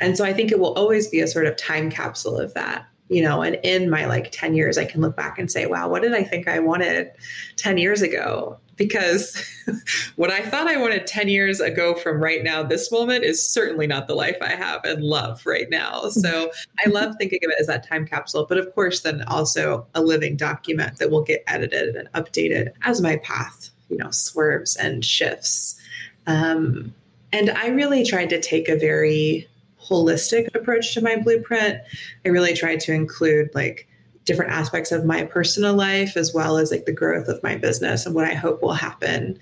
And 0.00 0.16
so 0.16 0.24
i 0.24 0.32
think 0.32 0.50
it 0.50 0.58
will 0.58 0.74
always 0.74 1.08
be 1.08 1.20
a 1.20 1.28
sort 1.28 1.46
of 1.46 1.56
time 1.56 1.88
capsule 1.90 2.38
of 2.38 2.52
that 2.54 2.86
you 3.08 3.22
know 3.22 3.42
and 3.42 3.58
in 3.62 3.90
my 3.90 4.06
like 4.06 4.30
10 4.32 4.54
years 4.54 4.78
i 4.78 4.84
can 4.84 5.00
look 5.00 5.14
back 5.16 5.38
and 5.38 5.50
say 5.50 5.66
wow 5.66 5.88
what 5.88 6.02
did 6.02 6.14
i 6.14 6.24
think 6.24 6.48
i 6.48 6.58
wanted 6.58 7.10
10 7.56 7.76
years 7.76 8.00
ago 8.00 8.58
because 8.82 9.36
what 10.16 10.30
i 10.30 10.40
thought 10.40 10.66
i 10.66 10.76
wanted 10.76 11.06
10 11.06 11.28
years 11.28 11.60
ago 11.60 11.94
from 11.94 12.22
right 12.22 12.42
now 12.42 12.62
this 12.62 12.90
moment 12.90 13.24
is 13.24 13.46
certainly 13.46 13.86
not 13.86 14.08
the 14.08 14.14
life 14.14 14.36
i 14.40 14.52
have 14.54 14.84
and 14.84 15.04
love 15.04 15.44
right 15.46 15.70
now. 15.70 16.08
So 16.08 16.50
i 16.84 16.88
love 16.88 17.14
thinking 17.18 17.40
of 17.44 17.50
it 17.50 17.60
as 17.60 17.66
that 17.68 17.86
time 17.86 18.06
capsule 18.06 18.46
but 18.48 18.58
of 18.58 18.72
course 18.74 19.00
then 19.00 19.22
also 19.22 19.86
a 19.94 20.02
living 20.02 20.36
document 20.36 20.98
that 20.98 21.10
will 21.10 21.22
get 21.22 21.44
edited 21.46 21.96
and 21.96 22.10
updated 22.12 22.72
as 22.82 23.00
my 23.00 23.16
path 23.18 23.70
you 23.88 23.96
know 23.96 24.10
swerves 24.10 24.76
and 24.76 25.04
shifts. 25.04 25.80
Um, 26.26 26.94
and 27.32 27.50
i 27.50 27.68
really 27.68 28.04
tried 28.04 28.30
to 28.30 28.40
take 28.40 28.68
a 28.68 28.76
very 28.76 29.48
holistic 29.82 30.54
approach 30.54 30.94
to 30.94 31.02
my 31.02 31.16
blueprint. 31.16 31.78
I 32.24 32.28
really 32.28 32.54
tried 32.54 32.80
to 32.80 32.92
include 32.92 33.50
like 33.54 33.88
different 34.24 34.52
aspects 34.52 34.92
of 34.92 35.04
my 35.04 35.24
personal 35.24 35.74
life 35.74 36.16
as 36.16 36.32
well 36.32 36.56
as 36.56 36.70
like 36.70 36.84
the 36.84 36.92
growth 36.92 37.28
of 37.28 37.42
my 37.42 37.56
business 37.56 38.06
and 38.06 38.14
what 38.14 38.24
I 38.24 38.34
hope 38.34 38.62
will 38.62 38.72
happen 38.72 39.38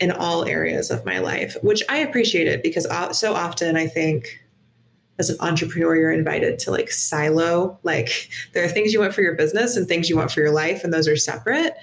in 0.00 0.10
all 0.12 0.44
areas 0.44 0.90
of 0.90 1.04
my 1.04 1.18
life, 1.18 1.56
which 1.62 1.82
I 1.88 1.98
appreciated 1.98 2.62
because 2.62 2.86
so 3.16 3.34
often 3.34 3.76
I 3.76 3.86
think 3.86 4.40
as 5.18 5.30
an 5.30 5.36
entrepreneur, 5.40 5.96
you're 5.96 6.12
invited 6.12 6.60
to 6.60 6.70
like 6.70 6.90
silo. 6.90 7.78
Like 7.82 8.30
there 8.54 8.64
are 8.64 8.68
things 8.68 8.92
you 8.92 9.00
want 9.00 9.14
for 9.14 9.22
your 9.22 9.34
business 9.34 9.76
and 9.76 9.86
things 9.88 10.08
you 10.08 10.16
want 10.16 10.30
for 10.30 10.40
your 10.40 10.52
life, 10.52 10.84
and 10.84 10.92
those 10.92 11.08
are 11.08 11.16
separate. 11.16 11.74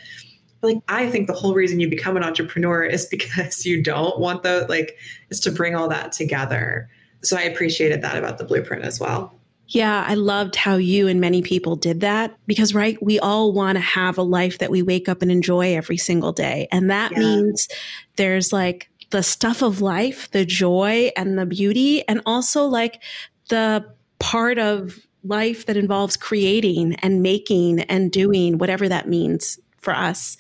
like 0.62 0.77
I 0.88 1.10
think 1.10 1.27
the 1.27 1.34
whole 1.34 1.54
reason 1.54 1.80
you 1.80 1.89
become 1.89 2.15
an 2.15 2.24
entrepreneur 2.24 2.84
is 2.84 3.06
because 3.12 3.65
you 3.65 3.84
don't 3.84 4.20
want 4.20 4.44
the 4.44 4.65
like 4.70 4.98
is 5.30 5.39
to 5.42 5.51
bring 5.51 5.75
all 5.75 5.89
that 5.89 6.12
together 6.13 6.89
so 7.25 7.38
I 7.38 7.42
appreciated 7.42 8.01
that 8.04 8.18
about 8.18 8.38
the 8.38 8.44
blueprint 8.44 8.84
as 8.84 9.00
well. 9.00 9.34
Yeah, 9.67 10.05
I 10.07 10.13
loved 10.13 10.55
how 10.55 10.75
you 10.75 11.07
and 11.07 11.19
many 11.19 11.41
people 11.41 11.75
did 11.75 12.01
that 12.01 12.38
because, 12.45 12.75
right, 12.75 13.01
we 13.01 13.19
all 13.19 13.51
want 13.51 13.77
to 13.77 13.81
have 13.81 14.17
a 14.17 14.24
life 14.24 14.60
that 14.60 14.69
we 14.69 14.84
wake 14.84 15.10
up 15.10 15.22
and 15.22 15.31
enjoy 15.31 15.75
every 15.75 15.98
single 15.98 16.31
day. 16.31 16.67
And 16.72 16.89
that 16.91 17.12
yeah. 17.12 17.19
means 17.19 17.67
there's 18.15 18.53
like 18.53 18.89
the 19.10 19.24
stuff 19.24 19.62
of 19.63 19.81
life, 19.81 20.29
the 20.31 20.45
joy 20.45 21.12
and 21.17 21.38
the 21.38 21.45
beauty, 21.45 22.07
and 22.07 22.22
also 22.25 22.65
like 22.65 23.01
the 23.50 23.86
part 24.19 24.60
of 24.60 25.00
life 25.24 25.65
that 25.65 25.77
involves 25.77 26.15
creating 26.15 26.95
and 26.95 27.24
making 27.24 27.81
and 27.81 28.12
doing 28.12 28.57
whatever 28.57 28.88
that 28.88 29.07
means 29.07 29.60
for 29.79 29.95
us. 29.95 30.38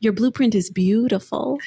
Your 0.00 0.12
blueprint 0.12 0.54
is 0.54 0.70
beautiful. 0.70 1.58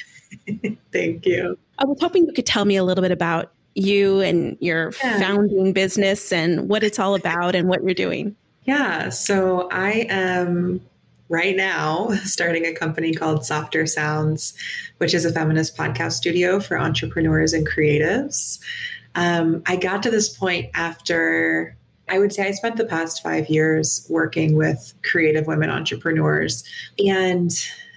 Thank 0.92 1.26
you. 1.26 1.58
I 1.78 1.84
was 1.84 1.98
hoping 2.00 2.26
you 2.26 2.32
could 2.32 2.46
tell 2.46 2.64
me 2.64 2.76
a 2.76 2.84
little 2.84 3.02
bit 3.02 3.12
about 3.12 3.52
you 3.74 4.20
and 4.20 4.56
your 4.60 4.92
yeah. 5.02 5.18
founding 5.18 5.72
business 5.72 6.32
and 6.32 6.68
what 6.68 6.82
it's 6.82 6.98
all 6.98 7.14
about 7.14 7.54
and 7.54 7.68
what 7.68 7.82
you're 7.82 7.94
doing. 7.94 8.36
Yeah. 8.64 9.08
So 9.08 9.68
I 9.70 10.06
am 10.08 10.80
right 11.28 11.56
now 11.56 12.10
starting 12.24 12.66
a 12.66 12.72
company 12.72 13.12
called 13.12 13.44
Softer 13.44 13.86
Sounds, 13.86 14.54
which 14.98 15.14
is 15.14 15.24
a 15.24 15.32
feminist 15.32 15.76
podcast 15.76 16.12
studio 16.12 16.60
for 16.60 16.78
entrepreneurs 16.78 17.52
and 17.52 17.66
creatives. 17.66 18.60
Um, 19.14 19.62
I 19.66 19.76
got 19.76 20.02
to 20.04 20.10
this 20.10 20.28
point 20.28 20.70
after 20.74 21.76
I 22.08 22.18
would 22.18 22.32
say 22.32 22.46
I 22.46 22.50
spent 22.50 22.76
the 22.76 22.84
past 22.84 23.22
five 23.22 23.48
years 23.48 24.06
working 24.10 24.56
with 24.56 24.92
creative 25.02 25.46
women 25.46 25.70
entrepreneurs. 25.70 26.64
And, 27.04 27.50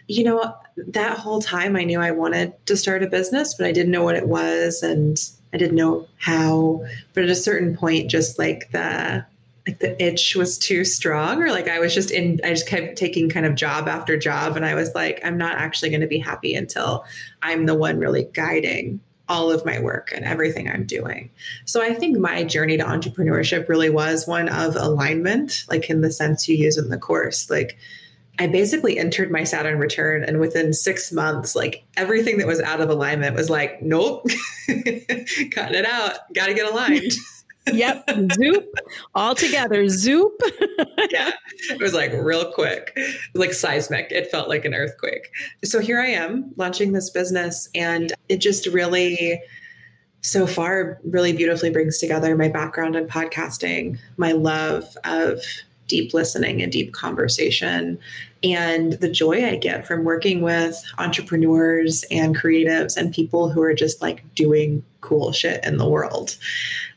you 0.07 0.23
know, 0.23 0.55
that 0.77 1.17
whole 1.17 1.41
time 1.41 1.75
I 1.75 1.83
knew 1.83 1.99
I 1.99 2.11
wanted 2.11 2.53
to 2.67 2.77
start 2.77 3.03
a 3.03 3.07
business, 3.07 3.55
but 3.55 3.65
I 3.65 3.71
didn't 3.71 3.91
know 3.91 4.03
what 4.03 4.15
it 4.15 4.27
was. 4.27 4.83
And 4.83 5.17
I 5.55 5.57
didn't 5.57 5.77
know 5.77 6.05
how, 6.17 6.85
but 7.13 7.23
at 7.23 7.29
a 7.29 7.35
certain 7.35 7.77
point, 7.77 8.11
just 8.11 8.37
like 8.37 8.71
the 8.71 9.25
like 9.65 9.79
the 9.79 10.03
itch 10.03 10.35
was 10.35 10.57
too 10.57 10.83
strong, 10.83 11.41
or 11.41 11.49
like 11.49 11.69
I 11.69 11.79
was 11.79 11.93
just 11.93 12.11
in, 12.11 12.41
I 12.43 12.49
just 12.49 12.67
kept 12.67 12.97
taking 12.97 13.29
kind 13.29 13.45
of 13.45 13.55
job 13.55 13.87
after 13.87 14.17
job, 14.17 14.57
and 14.57 14.65
I 14.65 14.75
was 14.75 14.93
like, 14.93 15.21
I'm 15.23 15.37
not 15.37 15.57
actually 15.57 15.91
going 15.91 16.01
to 16.01 16.07
be 16.07 16.19
happy 16.19 16.55
until 16.55 17.05
I'm 17.41 17.67
the 17.67 17.73
one 17.73 17.97
really 17.97 18.27
guiding 18.33 18.99
all 19.29 19.49
of 19.49 19.65
my 19.65 19.79
work 19.79 20.11
and 20.13 20.25
everything 20.25 20.69
I'm 20.69 20.85
doing. 20.85 21.31
So 21.63 21.81
I 21.81 21.93
think 21.93 22.17
my 22.17 22.43
journey 22.43 22.75
to 22.77 22.83
entrepreneurship 22.83 23.69
really 23.69 23.89
was 23.89 24.27
one 24.27 24.49
of 24.49 24.75
alignment, 24.75 25.63
like 25.69 25.89
in 25.89 26.01
the 26.01 26.11
sense 26.11 26.49
you 26.49 26.57
use 26.57 26.77
in 26.77 26.89
the 26.89 26.97
course, 26.97 27.49
like 27.49 27.77
I 28.39 28.47
basically 28.47 28.97
entered 28.97 29.31
my 29.31 29.43
Saturn 29.43 29.79
return, 29.79 30.23
and 30.23 30.39
within 30.39 30.73
six 30.73 31.11
months, 31.11 31.55
like 31.55 31.83
everything 31.97 32.37
that 32.37 32.47
was 32.47 32.59
out 32.61 32.81
of 32.81 32.89
alignment 32.89 33.35
was 33.35 33.49
like, 33.49 33.81
nope, 33.81 34.25
cutting 34.67 35.75
it 35.75 35.85
out. 35.85 36.33
Got 36.33 36.47
to 36.47 36.53
get 36.53 36.69
aligned. 36.71 37.13
yep, 37.73 38.07
zoop 38.33 38.73
all 39.13 39.35
together, 39.35 39.87
zoop. 39.87 40.33
yeah, 41.11 41.31
it 41.69 41.79
was 41.79 41.93
like 41.93 42.11
real 42.13 42.51
quick, 42.51 42.97
like 43.33 43.53
seismic. 43.53 44.11
It 44.11 44.29
felt 44.29 44.49
like 44.49 44.65
an 44.65 44.73
earthquake. 44.73 45.31
So 45.63 45.79
here 45.79 45.99
I 45.99 46.07
am 46.07 46.51
launching 46.57 46.91
this 46.91 47.09
business, 47.09 47.69
and 47.73 48.13
it 48.29 48.37
just 48.37 48.67
really 48.67 49.41
so 50.21 50.47
far 50.47 50.99
really 51.03 51.33
beautifully 51.33 51.69
brings 51.69 51.99
together 51.99 52.35
my 52.35 52.49
background 52.49 52.95
in 52.95 53.05
podcasting, 53.05 53.99
my 54.17 54.31
love 54.31 54.97
of 55.03 55.41
deep 55.87 56.13
listening 56.13 56.61
and 56.61 56.71
deep 56.71 56.93
conversation 56.93 57.99
and 58.45 58.93
the 58.93 59.09
joy 59.09 59.43
I 59.45 59.55
get 59.55 59.87
from 59.87 60.03
working 60.03 60.41
with 60.41 60.83
entrepreneurs 60.99 62.03
and 62.11 62.37
creatives 62.37 62.95
and 62.95 63.13
people 63.13 63.49
who 63.49 63.61
are 63.63 63.73
just 63.73 64.01
like 64.01 64.23
doing 64.35 64.83
cool 65.01 65.31
shit 65.31 65.63
in 65.65 65.77
the 65.77 65.89
world. 65.89 66.37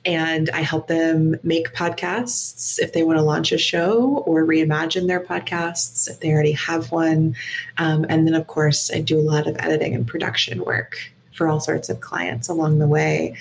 And 0.05 0.51
I 0.51 0.61
help 0.61 0.89
them 0.89 1.37
make 1.43 1.75
podcasts 1.75 2.79
if 2.79 2.93
they 2.93 3.03
want 3.03 3.19
to 3.19 3.23
launch 3.23 3.53
a 3.53 3.59
show 3.59 4.19
or 4.27 4.45
reimagine 4.45 5.07
their 5.07 5.21
podcasts 5.21 6.09
if 6.09 6.21
they 6.21 6.33
already 6.33 6.53
have 6.53 6.93
one. 6.93 7.35
Um, 7.79 8.05
and 8.09 8.27
then, 8.27 8.35
of 8.35 8.47
course, 8.47 8.91
I 8.93 9.01
do 9.01 9.19
a 9.19 9.21
lot 9.21 9.47
of 9.47 9.57
editing 9.59 9.95
and 9.95 10.07
production 10.07 10.65
work 10.65 10.99
for 11.35 11.49
all 11.49 11.61
sorts 11.61 11.89
of 11.89 12.01
clients 12.01 12.49
along 12.49 12.79
the 12.79 12.89
way. 12.89 13.37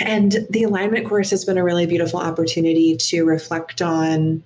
And 0.00 0.46
the 0.50 0.62
alignment 0.62 1.08
course 1.08 1.30
has 1.30 1.44
been 1.44 1.58
a 1.58 1.64
really 1.64 1.86
beautiful 1.86 2.20
opportunity 2.20 2.96
to 2.96 3.24
reflect 3.24 3.82
on 3.82 4.42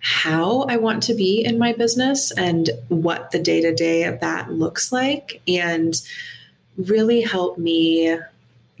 how 0.00 0.62
I 0.62 0.76
want 0.76 1.02
to 1.04 1.14
be 1.14 1.44
in 1.44 1.58
my 1.58 1.72
business 1.72 2.30
and 2.32 2.70
what 2.88 3.30
the 3.30 3.38
day 3.38 3.60
to 3.60 3.74
day 3.74 4.04
of 4.04 4.20
that 4.20 4.52
looks 4.52 4.92
like, 4.92 5.40
and 5.48 5.94
really 6.76 7.20
help 7.20 7.58
me 7.58 8.16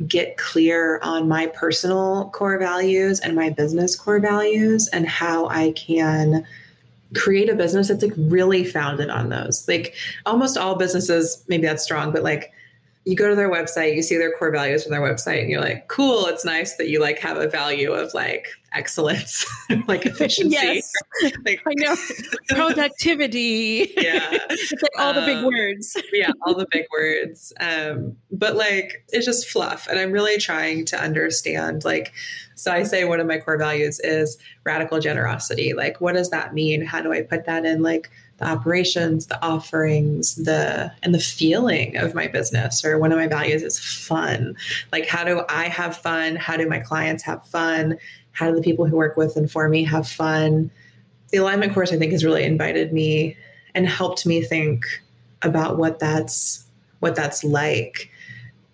get 0.06 0.36
clear 0.36 1.00
on 1.02 1.28
my 1.28 1.48
personal 1.48 2.30
core 2.30 2.58
values 2.58 3.18
and 3.18 3.34
my 3.34 3.50
business 3.50 3.96
core 3.96 4.20
values 4.20 4.86
and 4.88 5.08
how 5.08 5.48
I 5.48 5.72
can 5.72 6.46
create 7.16 7.48
a 7.48 7.54
business 7.54 7.88
that's 7.88 8.02
like 8.02 8.12
really 8.16 8.64
founded 8.64 9.10
on 9.10 9.28
those. 9.28 9.66
Like 9.66 9.94
almost 10.24 10.56
all 10.56 10.76
businesses, 10.76 11.42
maybe 11.48 11.66
that's 11.66 11.82
strong, 11.82 12.12
but 12.12 12.22
like 12.22 12.52
you 13.08 13.16
go 13.16 13.26
to 13.26 13.34
their 13.34 13.50
website, 13.50 13.96
you 13.96 14.02
see 14.02 14.18
their 14.18 14.30
core 14.32 14.50
values 14.50 14.82
from 14.82 14.92
their 14.92 15.00
website, 15.00 15.40
and 15.40 15.48
you're 15.48 15.62
like, 15.62 15.88
cool, 15.88 16.26
it's 16.26 16.44
nice 16.44 16.76
that 16.76 16.90
you 16.90 17.00
like 17.00 17.18
have 17.18 17.38
a 17.38 17.48
value 17.48 17.90
of 17.90 18.12
like 18.12 18.48
excellence, 18.72 19.46
like 19.88 20.04
efficiency. 20.04 20.50
yes. 20.52 20.92
Like, 21.46 21.62
I 21.66 21.72
know. 21.76 21.96
Productivity. 22.50 23.94
Yeah. 23.96 24.28
like 24.30 24.92
all 24.98 25.08
um, 25.08 25.14
the 25.14 25.22
big 25.22 25.36
um, 25.38 25.46
words. 25.46 25.96
yeah, 26.12 26.30
all 26.46 26.54
the 26.54 26.66
big 26.70 26.84
words. 26.92 27.50
Um, 27.60 28.14
but 28.30 28.56
like 28.56 29.06
it's 29.08 29.24
just 29.24 29.48
fluff. 29.48 29.88
And 29.88 29.98
I'm 29.98 30.12
really 30.12 30.36
trying 30.36 30.84
to 30.86 31.00
understand 31.00 31.86
like 31.86 32.12
so 32.56 32.72
I 32.72 32.82
say 32.82 33.06
one 33.06 33.20
of 33.20 33.26
my 33.26 33.38
core 33.38 33.56
values 33.56 34.00
is 34.00 34.36
radical 34.64 35.00
generosity. 35.00 35.72
Like 35.72 36.02
what 36.02 36.12
does 36.12 36.28
that 36.28 36.52
mean? 36.52 36.84
How 36.84 37.00
do 37.00 37.10
I 37.10 37.22
put 37.22 37.46
that 37.46 37.64
in 37.64 37.82
like 37.82 38.10
the 38.38 38.46
operations, 38.46 39.26
the 39.26 39.42
offerings, 39.44 40.36
the 40.36 40.92
and 41.02 41.14
the 41.14 41.20
feeling 41.20 41.96
of 41.96 42.14
my 42.14 42.26
business. 42.26 42.84
Or 42.84 42.98
one 42.98 43.12
of 43.12 43.18
my 43.18 43.26
values 43.26 43.62
is 43.62 43.78
fun. 43.78 44.56
Like 44.92 45.06
how 45.06 45.24
do 45.24 45.42
I 45.48 45.64
have 45.64 45.96
fun? 45.96 46.36
How 46.36 46.56
do 46.56 46.68
my 46.68 46.78
clients 46.78 47.22
have 47.24 47.46
fun? 47.46 47.98
How 48.32 48.48
do 48.48 48.56
the 48.56 48.62
people 48.62 48.86
who 48.86 48.96
work 48.96 49.16
with 49.16 49.36
and 49.36 49.50
for 49.50 49.68
me 49.68 49.84
have 49.84 50.08
fun? 50.08 50.70
The 51.30 51.38
alignment 51.38 51.74
course 51.74 51.92
I 51.92 51.98
think 51.98 52.12
has 52.12 52.24
really 52.24 52.44
invited 52.44 52.92
me 52.92 53.36
and 53.74 53.86
helped 53.86 54.24
me 54.24 54.40
think 54.40 54.84
about 55.42 55.76
what 55.76 55.98
that's 55.98 56.64
what 57.00 57.14
that's 57.14 57.44
like 57.44 58.10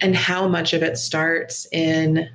and 0.01 0.15
how 0.15 0.47
much 0.49 0.73
of 0.73 0.83
it 0.83 0.99
starts 0.99 1.67
in 1.73 2.29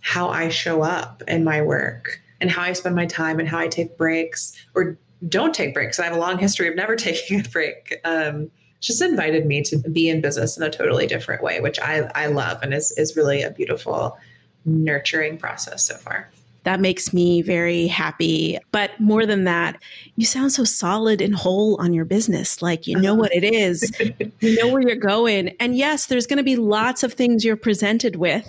how 0.00 0.28
I 0.28 0.48
show 0.48 0.82
up 0.82 1.22
in 1.28 1.44
my 1.44 1.62
work 1.62 2.20
and 2.40 2.50
how 2.50 2.62
I 2.62 2.72
spend 2.72 2.96
my 2.96 3.06
time 3.06 3.38
and 3.38 3.48
how 3.48 3.58
I 3.58 3.68
take 3.68 3.96
breaks 3.96 4.52
or 4.74 4.98
don't 5.28 5.54
take 5.54 5.74
breaks. 5.74 5.98
I 5.98 6.04
have 6.04 6.14
a 6.14 6.18
long 6.18 6.38
history 6.38 6.68
of 6.68 6.76
never 6.76 6.96
taking 6.96 7.40
a 7.40 7.48
break. 7.48 8.00
Um, 8.04 8.50
just 8.80 9.00
invited 9.00 9.46
me 9.46 9.62
to 9.62 9.78
be 9.78 10.08
in 10.08 10.20
business 10.20 10.56
in 10.56 10.62
a 10.64 10.70
totally 10.70 11.06
different 11.06 11.42
way, 11.42 11.60
which 11.60 11.78
I, 11.78 12.10
I 12.14 12.26
love 12.26 12.62
and 12.62 12.74
is, 12.74 12.92
is 12.98 13.16
really 13.16 13.42
a 13.42 13.50
beautiful, 13.50 14.18
nurturing 14.64 15.38
process 15.38 15.84
so 15.84 15.94
far. 15.94 16.28
That 16.64 16.80
makes 16.80 17.12
me 17.12 17.42
very 17.42 17.88
happy. 17.88 18.56
But 18.70 18.92
more 19.00 19.26
than 19.26 19.44
that, 19.44 19.82
you 20.14 20.24
sound 20.24 20.52
so 20.52 20.62
solid 20.62 21.20
and 21.20 21.34
whole 21.34 21.80
on 21.80 21.92
your 21.92 22.04
business. 22.04 22.62
Like 22.62 22.86
you 22.86 22.96
know 23.00 23.14
what 23.14 23.34
it 23.34 23.42
is, 23.42 23.92
you 24.40 24.56
know 24.56 24.68
where 24.68 24.80
you're 24.80 24.94
going. 24.94 25.48
And 25.58 25.76
yes, 25.76 26.06
there's 26.06 26.26
going 26.26 26.36
to 26.36 26.44
be 26.44 26.54
lots 26.54 27.02
of 27.02 27.14
things 27.14 27.44
you're 27.44 27.56
presented 27.56 28.14
with 28.14 28.48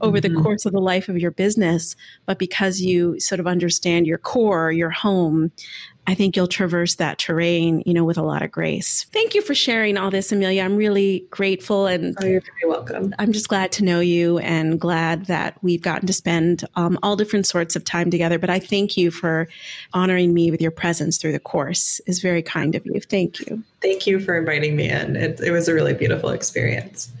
over 0.00 0.18
mm-hmm. 0.18 0.34
the 0.34 0.42
course 0.42 0.66
of 0.66 0.72
the 0.72 0.80
life 0.80 1.08
of 1.08 1.18
your 1.18 1.30
business. 1.30 1.94
But 2.26 2.40
because 2.40 2.80
you 2.80 3.20
sort 3.20 3.38
of 3.38 3.46
understand 3.46 4.08
your 4.08 4.18
core, 4.18 4.72
your 4.72 4.90
home, 4.90 5.52
I 6.06 6.14
think 6.14 6.36
you'll 6.36 6.48
traverse 6.48 6.96
that 6.96 7.18
terrain, 7.18 7.82
you 7.86 7.94
know, 7.94 8.04
with 8.04 8.18
a 8.18 8.22
lot 8.22 8.42
of 8.42 8.50
grace. 8.50 9.06
Thank 9.12 9.34
you 9.34 9.42
for 9.42 9.54
sharing 9.54 9.96
all 9.96 10.10
this, 10.10 10.32
Amelia. 10.32 10.62
I'm 10.62 10.76
really 10.76 11.26
grateful 11.30 11.86
and 11.86 12.16
oh, 12.20 12.26
you're 12.26 12.40
very 12.40 12.70
welcome. 12.70 13.14
I'm 13.18 13.32
just 13.32 13.48
glad 13.48 13.70
to 13.72 13.84
know 13.84 14.00
you 14.00 14.38
and 14.38 14.80
glad 14.80 15.26
that 15.26 15.56
we've 15.62 15.80
gotten 15.80 16.08
to 16.08 16.12
spend 16.12 16.64
um, 16.74 16.98
all 17.04 17.14
different 17.14 17.46
sorts 17.46 17.76
of 17.76 17.84
time 17.84 18.10
together. 18.10 18.38
But 18.38 18.50
I 18.50 18.58
thank 18.58 18.96
you 18.96 19.12
for 19.12 19.48
honoring 19.92 20.34
me 20.34 20.50
with 20.50 20.60
your 20.60 20.72
presence 20.72 21.18
through 21.18 21.32
the 21.32 21.40
course. 21.40 22.00
is 22.06 22.20
very 22.20 22.42
kind 22.42 22.74
of 22.74 22.84
you. 22.84 23.00
Thank 23.00 23.38
you. 23.40 23.62
Thank 23.80 24.06
you 24.06 24.18
for 24.18 24.36
inviting 24.36 24.74
me 24.74 24.88
in. 24.90 25.14
It, 25.14 25.40
it 25.40 25.52
was 25.52 25.68
a 25.68 25.74
really 25.74 25.94
beautiful 25.94 26.30
experience. 26.30 27.12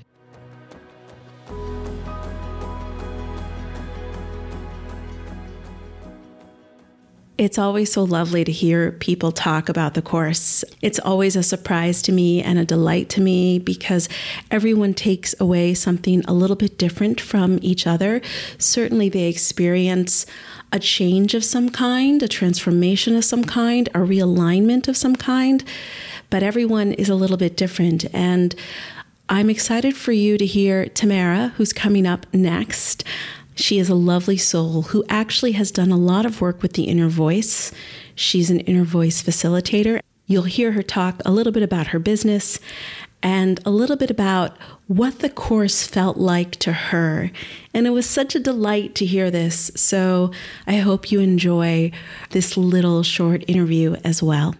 It's 7.38 7.58
always 7.58 7.90
so 7.90 8.04
lovely 8.04 8.44
to 8.44 8.52
hear 8.52 8.92
people 8.92 9.32
talk 9.32 9.70
about 9.70 9.94
the 9.94 10.02
course. 10.02 10.64
It's 10.82 10.98
always 10.98 11.34
a 11.34 11.42
surprise 11.42 12.02
to 12.02 12.12
me 12.12 12.42
and 12.42 12.58
a 12.58 12.64
delight 12.64 13.08
to 13.10 13.22
me 13.22 13.58
because 13.58 14.08
everyone 14.50 14.92
takes 14.92 15.34
away 15.40 15.72
something 15.72 16.22
a 16.26 16.34
little 16.34 16.56
bit 16.56 16.76
different 16.76 17.22
from 17.22 17.58
each 17.62 17.86
other. 17.86 18.20
Certainly, 18.58 19.08
they 19.08 19.28
experience 19.28 20.26
a 20.72 20.78
change 20.78 21.34
of 21.34 21.42
some 21.42 21.70
kind, 21.70 22.22
a 22.22 22.28
transformation 22.28 23.16
of 23.16 23.24
some 23.24 23.44
kind, 23.44 23.88
a 23.88 23.98
realignment 23.98 24.86
of 24.86 24.96
some 24.96 25.16
kind, 25.16 25.64
but 26.28 26.42
everyone 26.42 26.92
is 26.92 27.08
a 27.08 27.14
little 27.14 27.38
bit 27.38 27.56
different. 27.56 28.04
And 28.14 28.54
I'm 29.30 29.48
excited 29.48 29.96
for 29.96 30.12
you 30.12 30.36
to 30.36 30.44
hear 30.44 30.86
Tamara, 30.86 31.54
who's 31.56 31.72
coming 31.72 32.06
up 32.06 32.26
next. 32.34 33.04
She 33.54 33.78
is 33.78 33.88
a 33.88 33.94
lovely 33.94 34.36
soul 34.36 34.82
who 34.82 35.04
actually 35.08 35.52
has 35.52 35.70
done 35.70 35.90
a 35.90 35.96
lot 35.96 36.26
of 36.26 36.40
work 36.40 36.62
with 36.62 36.72
the 36.72 36.84
inner 36.84 37.08
voice. 37.08 37.72
She's 38.14 38.50
an 38.50 38.60
inner 38.60 38.84
voice 38.84 39.22
facilitator. 39.22 40.00
You'll 40.26 40.44
hear 40.44 40.72
her 40.72 40.82
talk 40.82 41.20
a 41.24 41.32
little 41.32 41.52
bit 41.52 41.62
about 41.62 41.88
her 41.88 41.98
business 41.98 42.58
and 43.22 43.60
a 43.64 43.70
little 43.70 43.96
bit 43.96 44.10
about 44.10 44.56
what 44.86 45.20
the 45.20 45.28
course 45.28 45.86
felt 45.86 46.16
like 46.16 46.52
to 46.56 46.72
her. 46.72 47.30
And 47.72 47.86
it 47.86 47.90
was 47.90 48.08
such 48.08 48.34
a 48.34 48.40
delight 48.40 48.94
to 48.96 49.06
hear 49.06 49.30
this. 49.30 49.70
So 49.76 50.32
I 50.66 50.76
hope 50.76 51.12
you 51.12 51.20
enjoy 51.20 51.92
this 52.30 52.56
little 52.56 53.02
short 53.02 53.44
interview 53.46 53.96
as 54.04 54.22
well. 54.22 54.54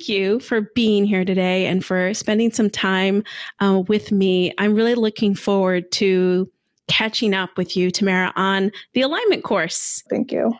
Thank 0.00 0.08
you 0.08 0.40
for 0.40 0.62
being 0.74 1.04
here 1.04 1.26
today 1.26 1.66
and 1.66 1.84
for 1.84 2.14
spending 2.14 2.50
some 2.50 2.70
time 2.70 3.22
uh, 3.58 3.82
with 3.86 4.10
me. 4.10 4.50
I'm 4.56 4.74
really 4.74 4.94
looking 4.94 5.34
forward 5.34 5.92
to 5.92 6.50
catching 6.88 7.34
up 7.34 7.50
with 7.58 7.76
you, 7.76 7.90
Tamara, 7.90 8.32
on 8.34 8.72
the 8.94 9.02
alignment 9.02 9.44
course. 9.44 10.02
Thank 10.08 10.32
you. 10.32 10.54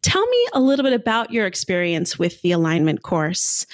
Tell 0.00 0.26
me 0.26 0.46
a 0.54 0.60
little 0.60 0.82
bit 0.82 0.94
about 0.94 1.30
your 1.30 1.46
experience 1.46 2.18
with 2.18 2.40
the 2.40 2.52
alignment 2.52 3.02
course. 3.02 3.66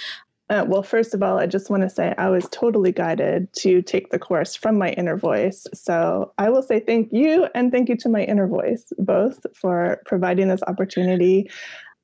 Uh, 0.50 0.64
well, 0.66 0.82
first 0.82 1.14
of 1.14 1.22
all, 1.22 1.38
I 1.38 1.46
just 1.46 1.70
want 1.70 1.84
to 1.84 1.90
say 1.90 2.12
I 2.18 2.28
was 2.28 2.48
totally 2.50 2.90
guided 2.90 3.52
to 3.58 3.82
take 3.82 4.10
the 4.10 4.18
course 4.18 4.56
from 4.56 4.76
my 4.76 4.90
inner 4.90 5.16
voice. 5.16 5.68
So 5.72 6.32
I 6.36 6.50
will 6.50 6.62
say 6.64 6.80
thank 6.80 7.12
you 7.12 7.46
and 7.54 7.70
thank 7.70 7.88
you 7.88 7.96
to 7.98 8.08
my 8.08 8.24
inner 8.24 8.48
voice, 8.48 8.92
both 8.98 9.38
for 9.54 10.00
providing 10.04 10.48
this 10.48 10.62
opportunity 10.66 11.48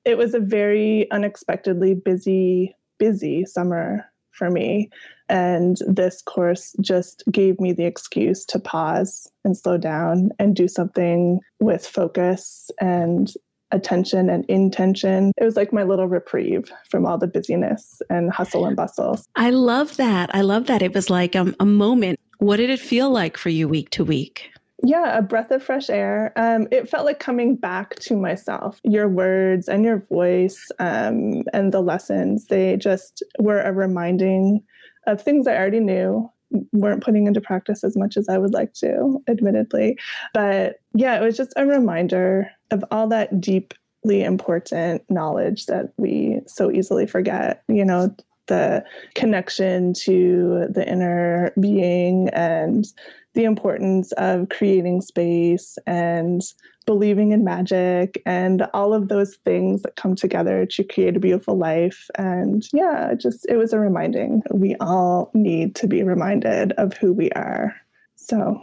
it 0.05 0.19
was 0.19 0.35
a 0.35 0.41
very 0.41 1.11
unexpectedly 1.11 1.95
busy, 1.95 2.75
busy 3.03 3.45
summer 3.45 4.05
for 4.31 4.49
me. 4.49 4.89
And 5.29 5.77
this 5.89 6.23
course 6.23 6.73
just 6.81 7.25
gave 7.33 7.59
me 7.59 7.73
the 7.73 7.85
excuse 7.85 8.45
to 8.45 8.61
pause 8.61 9.29
and 9.45 9.57
slow 9.57 9.77
down 9.77 10.31
and 10.39 10.55
do 10.55 10.69
something 10.69 11.41
with 11.59 11.85
focus 11.85 12.71
and 12.81 13.35
attention 13.73 14.31
and 14.31 14.45
intention. 14.45 15.33
It 15.37 15.45
was 15.45 15.57
like 15.57 15.73
my 15.73 15.83
little 15.83 16.07
reprieve 16.07 16.71
from 16.89 17.05
all 17.05 17.19
the 17.19 17.27
busyness 17.27 18.01
and 18.09 18.33
hustle 18.33 18.67
and 18.67 18.77
bustle. 18.77 19.19
I 19.35 19.51
love 19.51 19.97
that. 19.97 20.33
I 20.33 20.43
love 20.43 20.67
that. 20.67 20.81
It 20.81 20.95
was 20.95 21.11
like 21.11 21.35
um, 21.35 21.57
a 21.59 21.67
moment. 21.67 22.21
What 22.39 22.59
did 22.59 22.71
it 22.71 22.79
feel 22.81 23.11
like 23.11 23.37
for 23.37 23.49
you 23.49 23.67
week 23.67 23.91
to 23.91 24.05
week? 24.05 24.49
Yeah, 24.85 25.17
a 25.17 25.23
breath 25.23 25.51
of 25.53 25.63
fresh 25.63 25.89
air. 25.89 26.33
Um, 26.37 26.67
it 26.73 26.89
felt 26.89 27.07
like 27.07 27.21
coming 27.21 27.55
back 27.55 27.95
to 28.01 28.17
myself. 28.17 28.81
Your 28.83 29.09
words 29.09 29.69
and 29.69 29.85
your 29.85 29.99
voice 29.99 30.71
um, 30.81 31.45
and 31.53 31.73
the 31.73 31.81
lessons, 31.81 32.47
they 32.47 32.77
just 32.77 33.23
were 33.39 33.61
a 33.61 33.73
reminding 33.73 34.63
of 35.07 35.23
things 35.23 35.47
I 35.47 35.57
already 35.57 35.81
knew, 35.81 36.29
weren't 36.73 37.03
putting 37.03 37.27
into 37.27 37.41
practice 37.41 37.85
as 37.85 37.97
much 37.97 38.17
as 38.17 38.29
I 38.29 38.39
would 38.39 38.53
like 38.53 38.73
to, 38.75 39.23
admittedly. 39.29 39.99
But 40.35 40.81
yeah, 40.95 41.17
it 41.17 41.23
was 41.23 41.37
just 41.37 41.53
a 41.57 41.65
reminder 41.65 42.51
of 42.73 42.85
all 42.91 43.07
that 43.09 43.41
deeply 43.41 44.25
important 44.25 45.03
knowledge 45.09 45.67
that 45.67 45.93
we 45.97 46.41
so 46.47 46.73
easily 46.73 47.07
forget. 47.07 47.63
You 47.69 47.85
know, 47.85 48.15
the 48.49 48.85
connection 49.15 49.95
to 49.95 50.67
the 50.69 50.87
inner 50.89 51.53
being 51.61 52.29
and 52.31 52.85
the 53.35 53.45
importance 53.45 54.13
of 54.13 54.49
creating 54.51 55.01
space 55.01 55.79
and 55.87 56.43
believing 56.85 57.33
in 57.33 57.45
magic 57.45 58.21
and 58.27 58.67
all 58.75 58.93
of 58.93 59.09
those 59.09 59.37
things 59.37 59.83
that 59.83 59.97
come 59.97 60.15
together 60.15 60.67
to 60.67 60.85
create 60.85 61.17
a 61.17 61.21
beautiful 61.21 61.57
life. 61.57 62.11
And 62.17 62.67
yeah, 62.73 63.15
just 63.15 63.47
it 63.49 63.57
was 63.57 63.73
a 63.73 63.79
reminding. 63.79 64.43
We 64.51 64.75
all 64.81 65.31
need 65.33 65.75
to 65.77 65.87
be 65.87 66.03
reminded 66.03 66.73
of 66.73 66.95
who 66.95 67.13
we 67.13 67.31
are. 67.31 67.75
So, 68.17 68.63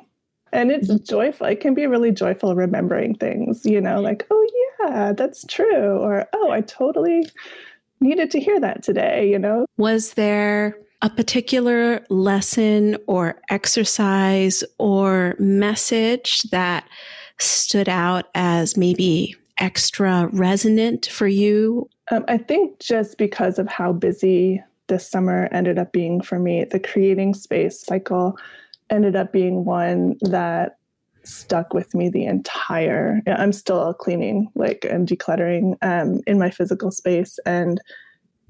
and 0.51 0.71
it's 0.71 0.89
mm-hmm. 0.89 1.03
joyful. 1.03 1.47
It 1.47 1.61
can 1.61 1.73
be 1.73 1.87
really 1.87 2.11
joyful 2.11 2.55
remembering 2.55 3.15
things, 3.15 3.65
you 3.65 3.79
know, 3.79 4.01
like, 4.01 4.25
oh, 4.29 4.47
yeah, 4.81 5.13
that's 5.13 5.45
true. 5.47 5.97
Or, 5.99 6.27
oh, 6.33 6.51
I 6.51 6.61
totally 6.61 7.29
needed 8.01 8.31
to 8.31 8.39
hear 8.39 8.59
that 8.59 8.83
today, 8.83 9.29
you 9.29 9.39
know? 9.39 9.65
Was 9.77 10.13
there 10.13 10.77
a 11.01 11.09
particular 11.09 12.05
lesson 12.09 12.97
or 13.07 13.39
exercise 13.49 14.63
or 14.77 15.35
message 15.39 16.43
that 16.51 16.87
stood 17.39 17.87
out 17.87 18.25
as 18.35 18.75
maybe 18.75 19.35
extra 19.59 20.27
resonant 20.33 21.05
for 21.07 21.27
you? 21.27 21.89
Um, 22.11 22.25
I 22.27 22.37
think 22.37 22.79
just 22.79 23.17
because 23.17 23.59
of 23.59 23.67
how 23.67 23.93
busy 23.93 24.61
this 24.87 25.09
summer 25.09 25.47
ended 25.51 25.77
up 25.77 25.91
being 25.93 26.21
for 26.21 26.39
me, 26.39 26.65
the 26.65 26.79
creating 26.79 27.33
space 27.33 27.81
cycle 27.81 28.37
ended 28.89 29.15
up 29.15 29.31
being 29.31 29.65
one 29.65 30.17
that 30.21 30.77
stuck 31.23 31.73
with 31.73 31.93
me 31.93 32.09
the 32.09 32.25
entire 32.25 33.21
i'm 33.27 33.51
still 33.51 33.93
cleaning 33.93 34.47
like 34.55 34.85
and 34.89 35.07
decluttering 35.07 35.75
um, 35.81 36.21
in 36.25 36.39
my 36.39 36.49
physical 36.49 36.89
space 36.91 37.37
and 37.45 37.81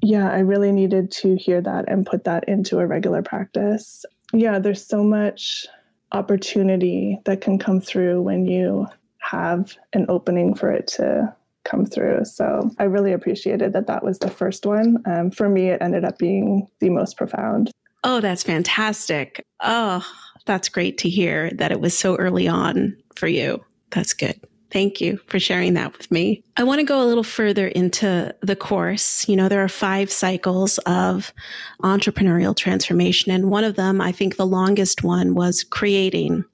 yeah 0.02 0.32
i 0.32 0.40
really 0.40 0.72
needed 0.72 1.12
to 1.12 1.36
hear 1.36 1.62
that 1.62 1.86
and 1.88 2.06
put 2.06 2.24
that 2.24 2.48
into 2.48 2.80
a 2.80 2.88
regular 2.88 3.22
practice 3.22 4.06
yeah 4.34 4.60
there's 4.60 4.86
so 4.86 5.04
much 5.04 5.66
opportunity 6.12 7.20
that 7.26 7.42
can 7.42 7.60
come 7.60 7.80
through 7.80 8.22
when 8.22 8.46
you 8.46 8.88
have 9.20 9.76
an 9.94 10.06
opening 10.10 10.56
for 10.56 10.72
it 10.72 10.88
to 10.88 11.34
come 11.64 11.86
through. 11.86 12.26
So 12.26 12.72
I 12.80 12.84
really 12.84 13.14
appreciated 13.14 13.74
that 13.74 13.88
that 13.88 14.04
was 14.04 14.20
the 14.20 14.32
first 14.32 14.66
one. 14.66 14.98
Um, 15.06 15.32
for 15.32 15.50
me, 15.50 15.70
it 15.70 15.82
ended 15.82 16.04
up 16.04 16.18
being 16.18 16.68
the 16.80 16.90
most 16.90 17.18
profound. 17.18 17.72
Oh, 18.04 18.22
that's 18.22 18.44
fantastic. 18.44 19.44
Oh, 19.60 20.06
that's 20.46 20.70
great 20.70 20.98
to 21.00 21.10
hear 21.10 21.52
that 21.52 21.72
it 21.72 21.82
was 21.82 21.98
so 21.98 22.16
early 22.16 22.48
on 22.48 22.96
for 23.16 23.28
you. 23.28 23.64
That's 23.92 24.14
good. 24.14 24.40
Thank 24.72 25.02
you 25.02 25.20
for 25.28 25.40
sharing 25.40 25.74
that 25.74 25.98
with 25.98 26.12
me. 26.12 26.44
I 26.58 26.64
want 26.64 26.80
to 26.80 26.86
go 26.86 27.04
a 27.04 27.08
little 27.08 27.24
further 27.24 27.68
into 27.68 28.34
the 28.42 28.56
course. 28.56 29.28
You 29.28 29.36
know, 29.36 29.50
there 29.50 29.64
are 29.64 29.70
five 29.70 30.12
cycles 30.12 30.78
of 30.80 31.34
entrepreneurial 31.82 32.56
transformation, 32.56 33.32
and 33.32 33.50
one 33.50 33.64
of 33.64 33.76
them, 33.76 34.00
I 34.00 34.12
think 34.12 34.36
the 34.36 34.46
longest 34.46 35.04
one, 35.04 35.34
was 35.34 35.64
creating. 35.64 36.46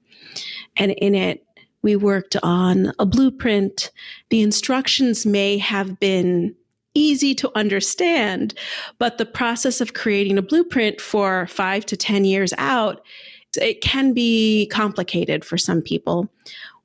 And 0.76 0.92
in 0.92 1.14
it, 1.14 1.44
we 1.82 1.94
worked 1.94 2.36
on 2.42 2.92
a 2.98 3.06
blueprint. 3.06 3.90
The 4.30 4.42
instructions 4.42 5.26
may 5.26 5.58
have 5.58 6.00
been 6.00 6.54
easy 6.94 7.34
to 7.34 7.52
understand, 7.54 8.54
but 8.98 9.18
the 9.18 9.26
process 9.26 9.80
of 9.80 9.92
creating 9.94 10.38
a 10.38 10.42
blueprint 10.42 11.00
for 11.00 11.46
five 11.48 11.84
to 11.86 11.96
10 11.96 12.24
years 12.24 12.54
out, 12.56 13.02
it 13.60 13.82
can 13.82 14.12
be 14.12 14.66
complicated 14.72 15.44
for 15.44 15.58
some 15.58 15.82
people. 15.82 16.28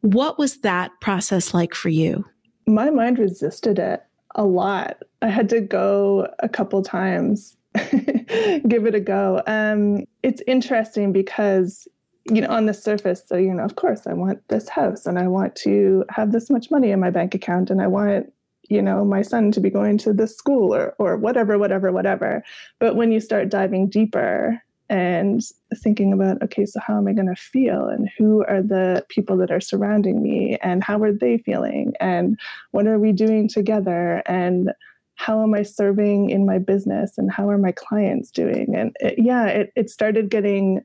What 0.02 0.38
was 0.38 0.58
that 0.58 0.92
process 1.00 1.54
like 1.54 1.76
for 1.76 1.90
you? 1.90 2.26
My 2.68 2.90
mind 2.90 3.20
resisted 3.20 3.80
it 3.80 4.04
a 4.36 4.44
lot. 4.44 4.98
I 5.22 5.28
had 5.28 5.50
to 5.50 5.62
go 5.62 6.28
a 6.40 6.50
couple 6.50 6.82
times, 6.82 7.56
give 7.76 8.86
it 8.86 8.96
a 8.96 9.00
go. 9.00 9.42
Um, 9.46 10.06
it's 10.24 10.42
interesting 10.48 11.12
because, 11.12 11.88
you 12.26 12.42
know, 12.42 12.50
on 12.50 12.66
the 12.66 12.74
surface, 12.74 13.24
so, 13.26 13.36
you 13.36 13.54
know, 13.54 13.64
of 13.64 13.76
course, 13.76 14.08
I 14.08 14.14
want 14.14 14.48
this 14.48 14.70
house 14.70 15.06
and 15.06 15.20
I 15.20 15.28
want 15.28 15.56
to 15.58 16.06
have 16.10 16.32
this 16.32 16.50
much 16.50 16.72
money 16.72 16.92
in 16.92 17.00
my 17.00 17.12
bank 17.12 17.36
account 17.36 17.70
and 17.70 17.82
I 17.82 17.88
want, 17.88 18.32
you 18.70 18.82
know, 18.82 19.04
my 19.06 19.22
son 19.22 19.52
to 19.52 19.60
be 19.60 19.70
going 19.70 19.98
to 20.00 20.14
this 20.14 20.36
school 20.36 20.74
or, 20.74 20.96
or 20.98 21.18
whatever, 21.18 21.58
whatever, 21.60 21.92
whatever. 21.92 22.44
But 22.80 22.96
when 22.96 23.12
you 23.12 23.20
start 23.20 23.50
diving 23.50 23.90
deeper, 23.90 24.62
and 24.92 25.42
thinking 25.78 26.12
about 26.12 26.44
okay 26.44 26.66
so 26.66 26.78
how 26.86 26.98
am 26.98 27.08
i 27.08 27.14
going 27.14 27.34
to 27.34 27.36
feel? 27.36 27.88
And 27.88 28.10
who 28.18 28.44
are 28.46 28.62
the 28.62 29.04
people 29.08 29.38
that 29.38 29.50
are 29.50 29.62
surrounding 29.62 30.22
me? 30.22 30.58
And 30.62 30.84
how 30.84 31.02
are 31.02 31.14
they 31.14 31.38
feeling? 31.40 31.94
And 32.00 32.38
what 32.72 32.86
are 32.86 33.00
we 33.00 33.14
doing 33.14 33.48
together? 33.48 34.22
And 34.26 34.72
how 35.16 35.42
am 35.42 35.54
i 35.54 35.64
serving 35.64 36.30
in 36.30 36.46
my 36.46 36.60
business? 36.60 37.18
And 37.18 37.32
how 37.32 37.50
are 37.50 37.58
my 37.58 37.72
clients 37.72 38.30
doing? 38.32 38.76
And 38.76 38.96
it, 39.00 39.16
yeah 39.18 39.48
it, 39.48 39.72
it 39.76 39.90
started 39.90 40.30
getting 40.30 40.84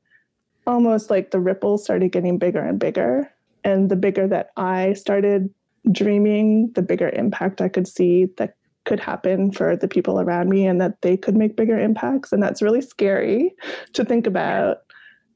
almost 0.67 1.11
like 1.11 1.33
the 1.33 1.41
ripples 1.41 1.85
started 1.85 2.13
getting 2.13 2.39
bigger 2.39 2.61
and 2.61 2.79
bigger. 2.79 3.31
And 3.65 3.91
the 3.91 3.97
bigger 3.97 4.29
that 4.29 4.51
i 4.57 4.93
started 4.93 5.53
dreaming 5.91 6.71
the 6.75 6.83
bigger 6.83 7.09
impact 7.11 7.61
i 7.61 7.69
could 7.69 7.87
see 7.87 8.27
that 8.39 8.55
could 8.87 9.01
happen 9.01 9.53
for 9.53 9.77
the 9.77 9.89
people 9.89 10.21
around 10.21 10.49
me 10.49 10.67
and 10.67 10.81
that 10.81 11.03
they 11.03 11.17
could 11.17 11.37
make 11.37 11.57
bigger 11.57 11.79
impacts. 11.79 12.33
And 12.33 12.43
that's 12.43 12.63
really 12.63 12.81
scary 12.81 13.55
to 13.93 14.05
think 14.05 14.27
about. 14.27 14.79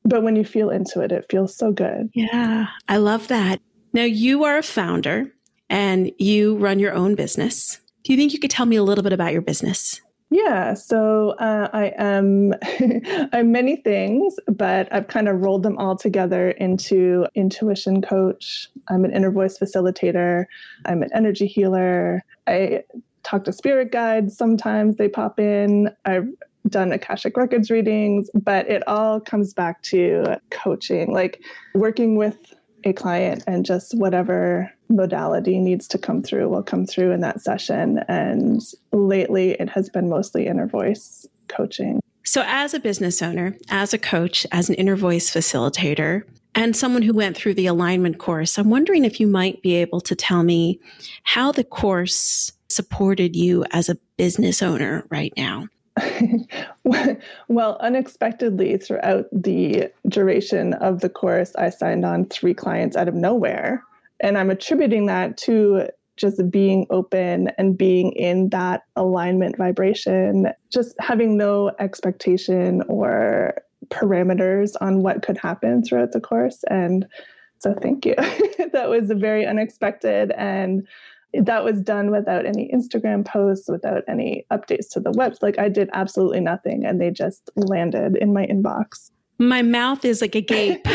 But 0.04 0.22
when 0.22 0.36
you 0.36 0.44
feel 0.44 0.70
into 0.70 1.00
it, 1.00 1.12
it 1.12 1.26
feels 1.30 1.54
so 1.54 1.72
good. 1.72 2.08
Yeah, 2.14 2.68
I 2.88 2.96
love 2.96 3.28
that. 3.28 3.60
Now, 3.92 4.04
you 4.04 4.44
are 4.44 4.56
a 4.56 4.62
founder 4.62 5.30
and 5.68 6.10
you 6.18 6.56
run 6.56 6.78
your 6.78 6.94
own 6.94 7.14
business. 7.14 7.80
Do 8.04 8.12
you 8.12 8.16
think 8.16 8.32
you 8.32 8.38
could 8.38 8.50
tell 8.50 8.66
me 8.66 8.76
a 8.76 8.82
little 8.82 9.04
bit 9.04 9.12
about 9.12 9.32
your 9.32 9.42
business? 9.42 10.00
Yeah, 10.32 10.74
so 10.74 11.30
uh, 11.40 11.68
I 11.72 11.92
am 11.98 12.54
I'm 13.32 13.50
many 13.50 13.76
things, 13.76 14.36
but 14.46 14.88
I've 14.92 15.08
kind 15.08 15.28
of 15.28 15.40
rolled 15.40 15.64
them 15.64 15.76
all 15.76 15.96
together 15.96 16.52
into 16.52 17.26
intuition 17.34 18.00
coach. 18.00 18.68
I'm 18.88 19.04
an 19.04 19.12
inner 19.12 19.32
voice 19.32 19.58
facilitator. 19.58 20.44
I'm 20.86 21.02
an 21.02 21.10
energy 21.12 21.48
healer. 21.48 22.22
I 22.46 22.84
talk 23.22 23.44
to 23.44 23.52
spirit 23.52 23.92
guides 23.92 24.36
sometimes 24.36 24.96
they 24.96 25.08
pop 25.08 25.38
in. 25.38 25.90
I've 26.04 26.28
done 26.68 26.92
akashic 26.92 27.36
records 27.38 27.70
readings 27.70 28.28
but 28.34 28.68
it 28.68 28.86
all 28.86 29.18
comes 29.18 29.54
back 29.54 29.80
to 29.80 30.36
coaching 30.50 31.10
like 31.10 31.42
working 31.74 32.16
with 32.16 32.36
a 32.84 32.92
client 32.92 33.42
and 33.46 33.64
just 33.64 33.96
whatever 33.96 34.70
modality 34.88 35.58
needs 35.58 35.86
to 35.88 35.98
come 35.98 36.22
through 36.22 36.48
will 36.48 36.62
come 36.62 36.86
through 36.86 37.12
in 37.12 37.20
that 37.20 37.40
session. 37.40 38.00
And 38.08 38.60
lately 38.92 39.52
it 39.52 39.68
has 39.70 39.88
been 39.88 40.08
mostly 40.08 40.46
inner 40.46 40.66
voice 40.66 41.26
coaching. 41.48 42.00
So 42.24 42.42
as 42.46 42.74
a 42.74 42.80
business 42.80 43.22
owner 43.22 43.56
as 43.70 43.92
a 43.92 43.98
coach 43.98 44.46
as 44.52 44.68
an 44.68 44.74
inner 44.76 44.96
voice 44.96 45.32
facilitator 45.32 46.22
and 46.54 46.76
someone 46.76 47.02
who 47.02 47.14
went 47.14 47.36
through 47.36 47.54
the 47.54 47.66
alignment 47.66 48.18
course 48.18 48.58
i'm 48.58 48.70
wondering 48.70 49.04
if 49.04 49.18
you 49.18 49.26
might 49.26 49.62
be 49.62 49.74
able 49.74 50.00
to 50.00 50.14
tell 50.14 50.42
me 50.42 50.78
how 51.22 51.50
the 51.50 51.64
course 51.64 52.52
supported 52.70 53.36
you 53.36 53.64
as 53.70 53.88
a 53.88 53.98
business 54.16 54.62
owner 54.62 55.04
right 55.10 55.32
now? 55.36 55.66
well, 57.48 57.76
unexpectedly, 57.80 58.76
throughout 58.78 59.26
the 59.32 59.90
duration 60.08 60.74
of 60.74 61.00
the 61.00 61.08
course, 61.08 61.54
I 61.56 61.70
signed 61.70 62.04
on 62.04 62.26
three 62.26 62.54
clients 62.54 62.96
out 62.96 63.08
of 63.08 63.14
nowhere. 63.14 63.82
And 64.20 64.36
I'm 64.38 64.50
attributing 64.50 65.06
that 65.06 65.36
to 65.38 65.88
just 66.16 66.50
being 66.50 66.86
open 66.90 67.50
and 67.56 67.78
being 67.78 68.12
in 68.12 68.50
that 68.50 68.82
alignment 68.96 69.56
vibration, 69.56 70.48
just 70.70 70.94
having 71.00 71.36
no 71.36 71.72
expectation 71.78 72.82
or 72.88 73.54
parameters 73.88 74.72
on 74.82 75.02
what 75.02 75.22
could 75.22 75.38
happen 75.38 75.82
throughout 75.82 76.12
the 76.12 76.20
course. 76.20 76.62
And 76.68 77.06
so, 77.58 77.74
thank 77.74 78.04
you. 78.04 78.14
that 78.72 78.88
was 78.88 79.10
very 79.10 79.46
unexpected. 79.46 80.32
And 80.32 80.86
that 81.32 81.64
was 81.64 81.80
done 81.80 82.10
without 82.10 82.46
any 82.46 82.70
Instagram 82.74 83.24
posts, 83.24 83.68
without 83.68 84.02
any 84.08 84.46
updates 84.50 84.88
to 84.92 85.00
the 85.00 85.12
web. 85.12 85.34
Like 85.42 85.58
I 85.58 85.68
did 85.68 85.90
absolutely 85.92 86.40
nothing 86.40 86.84
and 86.84 87.00
they 87.00 87.10
just 87.10 87.50
landed 87.56 88.16
in 88.16 88.32
my 88.32 88.46
inbox. 88.46 89.10
My 89.38 89.62
mouth 89.62 90.04
is 90.04 90.20
like 90.20 90.34
a 90.34 90.42
gape 90.42 90.86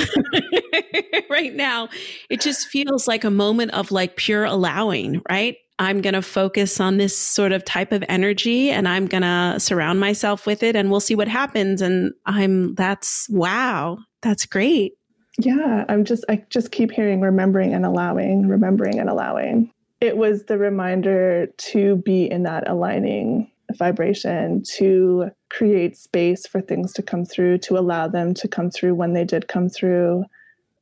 right 1.29 1.55
now. 1.55 1.89
It 2.29 2.41
just 2.41 2.67
feels 2.67 3.07
like 3.07 3.23
a 3.23 3.31
moment 3.31 3.71
of 3.71 3.91
like 3.91 4.17
pure 4.17 4.43
allowing, 4.43 5.21
right? 5.29 5.57
I'm 5.79 6.01
going 6.01 6.13
to 6.13 6.21
focus 6.21 6.79
on 6.79 6.97
this 6.97 7.17
sort 7.17 7.51
of 7.51 7.65
type 7.65 7.91
of 7.91 8.03
energy 8.07 8.69
and 8.69 8.87
I'm 8.87 9.07
going 9.07 9.23
to 9.23 9.55
surround 9.59 9.99
myself 9.99 10.45
with 10.45 10.63
it 10.63 10.75
and 10.75 10.91
we'll 10.91 10.99
see 10.99 11.15
what 11.15 11.27
happens. 11.27 11.81
And 11.81 12.13
I'm, 12.25 12.75
that's 12.75 13.27
wow. 13.29 13.97
That's 14.21 14.45
great. 14.45 14.93
Yeah. 15.39 15.83
I'm 15.89 16.05
just, 16.05 16.23
I 16.29 16.43
just 16.49 16.71
keep 16.71 16.91
hearing 16.91 17.19
remembering 17.19 17.73
and 17.73 17.85
allowing, 17.85 18.47
remembering 18.47 18.99
and 18.99 19.09
allowing 19.09 19.71
it 20.05 20.17
was 20.17 20.43
the 20.43 20.59
reminder 20.59 21.47
to 21.57 21.95
be 21.97 22.29
in 22.29 22.43
that 22.43 22.69
aligning 22.69 23.49
vibration, 23.73 24.61
to 24.75 25.31
create 25.49 25.97
space 25.97 26.45
for 26.45 26.61
things 26.61 26.93
to 26.93 27.01
come 27.01 27.25
through, 27.25 27.57
to 27.57 27.75
allow 27.75 28.07
them 28.07 28.35
to 28.35 28.47
come 28.47 28.69
through 28.69 28.93
when 28.93 29.13
they 29.13 29.23
did 29.23 29.47
come 29.47 29.67
through. 29.67 30.23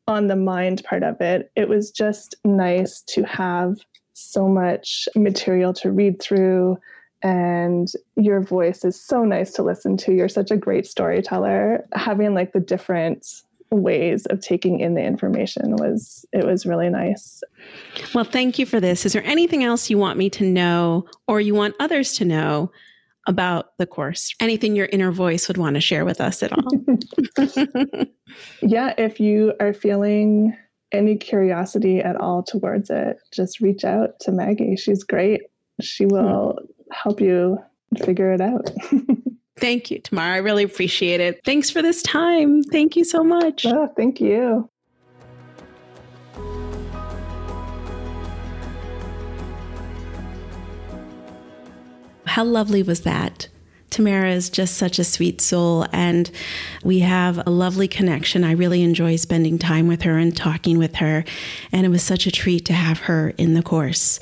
On 0.07 0.27
the 0.27 0.36
mind 0.36 0.83
part 0.83 1.03
of 1.03 1.21
it, 1.21 1.49
it 1.55 1.69
was 1.69 1.89
just 1.89 2.36
nice 2.43 3.01
to 3.07 3.23
have 3.23 3.77
so 4.12 4.49
much 4.49 5.07
material 5.15 5.73
to 5.73 5.89
read 5.89 6.21
through 6.21 6.77
and 7.23 7.88
your 8.17 8.41
voice 8.41 8.83
is 8.83 9.01
so 9.01 9.23
nice 9.23 9.53
to 9.53 9.63
listen 9.63 9.95
to. 9.95 10.13
You're 10.13 10.27
such 10.27 10.51
a 10.51 10.57
great 10.57 10.86
storyteller. 10.86 11.88
Having 11.93 12.33
like 12.36 12.51
the 12.51 12.59
different 12.59 13.25
ways 13.81 14.25
of 14.27 14.39
taking 14.39 14.79
in 14.79 14.93
the 14.93 15.03
information 15.03 15.75
was 15.75 16.25
it 16.31 16.45
was 16.45 16.65
really 16.65 16.89
nice. 16.89 17.41
Well, 18.13 18.23
thank 18.23 18.59
you 18.59 18.65
for 18.65 18.79
this. 18.79 19.05
Is 19.05 19.13
there 19.13 19.25
anything 19.25 19.63
else 19.63 19.89
you 19.89 19.97
want 19.97 20.17
me 20.17 20.29
to 20.31 20.43
know 20.43 21.05
or 21.27 21.41
you 21.41 21.55
want 21.55 21.75
others 21.79 22.13
to 22.13 22.25
know 22.25 22.71
about 23.27 23.77
the 23.77 23.86
course? 23.86 24.33
Anything 24.39 24.75
your 24.75 24.88
inner 24.88 25.12
voice 25.12 25.47
would 25.47 25.57
want 25.57 25.75
to 25.75 25.81
share 25.81 26.05
with 26.05 26.21
us 26.21 26.43
at 26.43 26.51
all? 26.53 26.67
yeah, 28.62 28.93
if 28.97 29.19
you 29.19 29.53
are 29.59 29.73
feeling 29.73 30.55
any 30.91 31.17
curiosity 31.17 31.99
at 31.99 32.15
all 32.15 32.43
towards 32.43 32.89
it, 32.89 33.17
just 33.33 33.59
reach 33.59 33.83
out 33.83 34.19
to 34.21 34.31
Maggie. 34.31 34.75
She's 34.75 35.03
great. 35.03 35.41
She 35.81 36.03
hmm. 36.03 36.12
will 36.12 36.59
help 36.91 37.19
you 37.19 37.57
figure 38.03 38.31
it 38.31 38.41
out. 38.41 38.69
thank 39.63 39.89
you, 39.89 39.97
Tamara. 39.99 40.34
I 40.34 40.38
really 40.39 40.63
appreciate 40.63 41.21
it. 41.21 41.39
Thanks 41.45 41.69
for 41.69 41.82
this 41.82 42.04
time. 42.04 42.63
Thank 42.63 42.97
you 42.97 43.06
so 43.06 43.23
much. 43.23 43.65
Oh, 43.65 43.88
thank 43.95 44.19
you. 44.19 44.69
How 52.26 52.43
lovely 52.43 52.84
was 52.84 53.02
that? 53.02 53.47
Tamara 53.89 54.32
is 54.32 54.49
just 54.49 54.76
such 54.76 54.99
a 54.99 55.04
sweet 55.06 55.39
soul, 55.39 55.86
and 55.93 56.30
we 56.84 56.99
have 56.99 57.45
a 57.47 57.52
lovely 57.52 57.88
connection. 57.88 58.43
I 58.43 58.52
really 58.52 58.82
enjoy 58.82 59.15
spending 59.15 59.58
time 59.60 59.88
with 59.88 60.02
her 60.02 60.17
and 60.17 60.36
talking 60.36 60.78
with 60.78 60.95
her, 60.95 61.23
and 61.71 61.86
it 61.86 61.89
was 61.89 62.04
such 62.04 62.28
a 62.28 62.32
treat 62.32 62.65
to 62.65 62.73
have 62.73 62.99
her 63.02 63.30
in 63.38 63.54
the 63.54 63.63
course. 63.63 64.19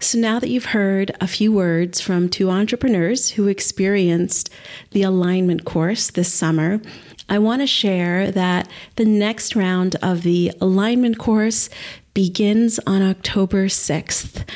So, 0.00 0.18
now 0.18 0.38
that 0.38 0.48
you've 0.48 0.66
heard 0.66 1.12
a 1.20 1.26
few 1.26 1.52
words 1.52 2.00
from 2.00 2.28
two 2.28 2.50
entrepreneurs 2.50 3.30
who 3.30 3.46
experienced 3.46 4.50
the 4.90 5.02
alignment 5.02 5.64
course 5.64 6.10
this 6.10 6.32
summer, 6.32 6.80
I 7.28 7.38
want 7.38 7.62
to 7.62 7.66
share 7.66 8.30
that 8.32 8.68
the 8.96 9.04
next 9.04 9.56
round 9.56 9.96
of 10.02 10.22
the 10.22 10.52
alignment 10.60 11.18
course 11.18 11.70
begins 12.12 12.78
on 12.86 13.02
October 13.02 13.66
6th. 13.66 14.48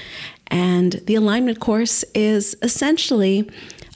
And 0.48 0.92
the 1.06 1.14
alignment 1.14 1.60
course 1.60 2.04
is 2.14 2.56
essentially 2.62 3.50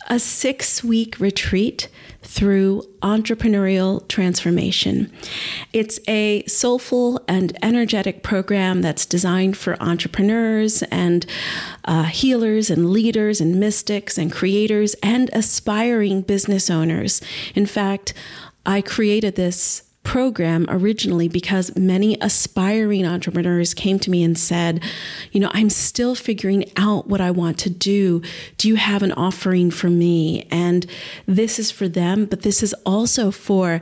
a 0.08 0.18
six 0.18 0.82
week 0.82 1.18
retreat 1.20 1.88
through 2.32 2.82
entrepreneurial 3.02 4.08
transformation. 4.08 5.12
It's 5.74 6.00
a 6.08 6.42
soulful 6.46 7.22
and 7.28 7.56
energetic 7.62 8.22
program 8.22 8.80
that's 8.80 9.04
designed 9.04 9.58
for 9.58 9.80
entrepreneurs 9.82 10.82
and 10.84 11.26
uh, 11.84 12.04
healers 12.04 12.70
and 12.70 12.88
leaders 12.88 13.38
and 13.42 13.60
mystics 13.60 14.16
and 14.16 14.32
creators 14.32 14.94
and 15.02 15.28
aspiring 15.34 16.22
business 16.22 16.70
owners. 16.70 17.20
In 17.54 17.66
fact, 17.66 18.14
I 18.64 18.80
created 18.80 19.36
this 19.36 19.82
program 20.02 20.66
originally 20.68 21.28
because 21.28 21.74
many 21.76 22.16
aspiring 22.20 23.06
entrepreneurs 23.06 23.72
came 23.74 23.98
to 24.00 24.10
me 24.10 24.22
and 24.22 24.36
said, 24.36 24.82
You 25.30 25.40
know, 25.40 25.50
I'm 25.52 25.70
still 25.70 26.14
figuring 26.14 26.70
out 26.76 27.08
what 27.08 27.20
I 27.20 27.30
want 27.30 27.58
to 27.60 27.70
do. 27.70 28.22
Do 28.56 28.68
you 28.68 28.76
have 28.76 29.02
an 29.02 29.12
offering 29.12 29.70
for 29.70 29.88
me? 29.88 30.46
And 30.50 30.86
this 31.26 31.58
is 31.58 31.70
for 31.70 31.88
them, 31.88 32.24
but 32.24 32.42
this 32.42 32.62
is 32.62 32.74
also 32.84 33.30
for 33.30 33.80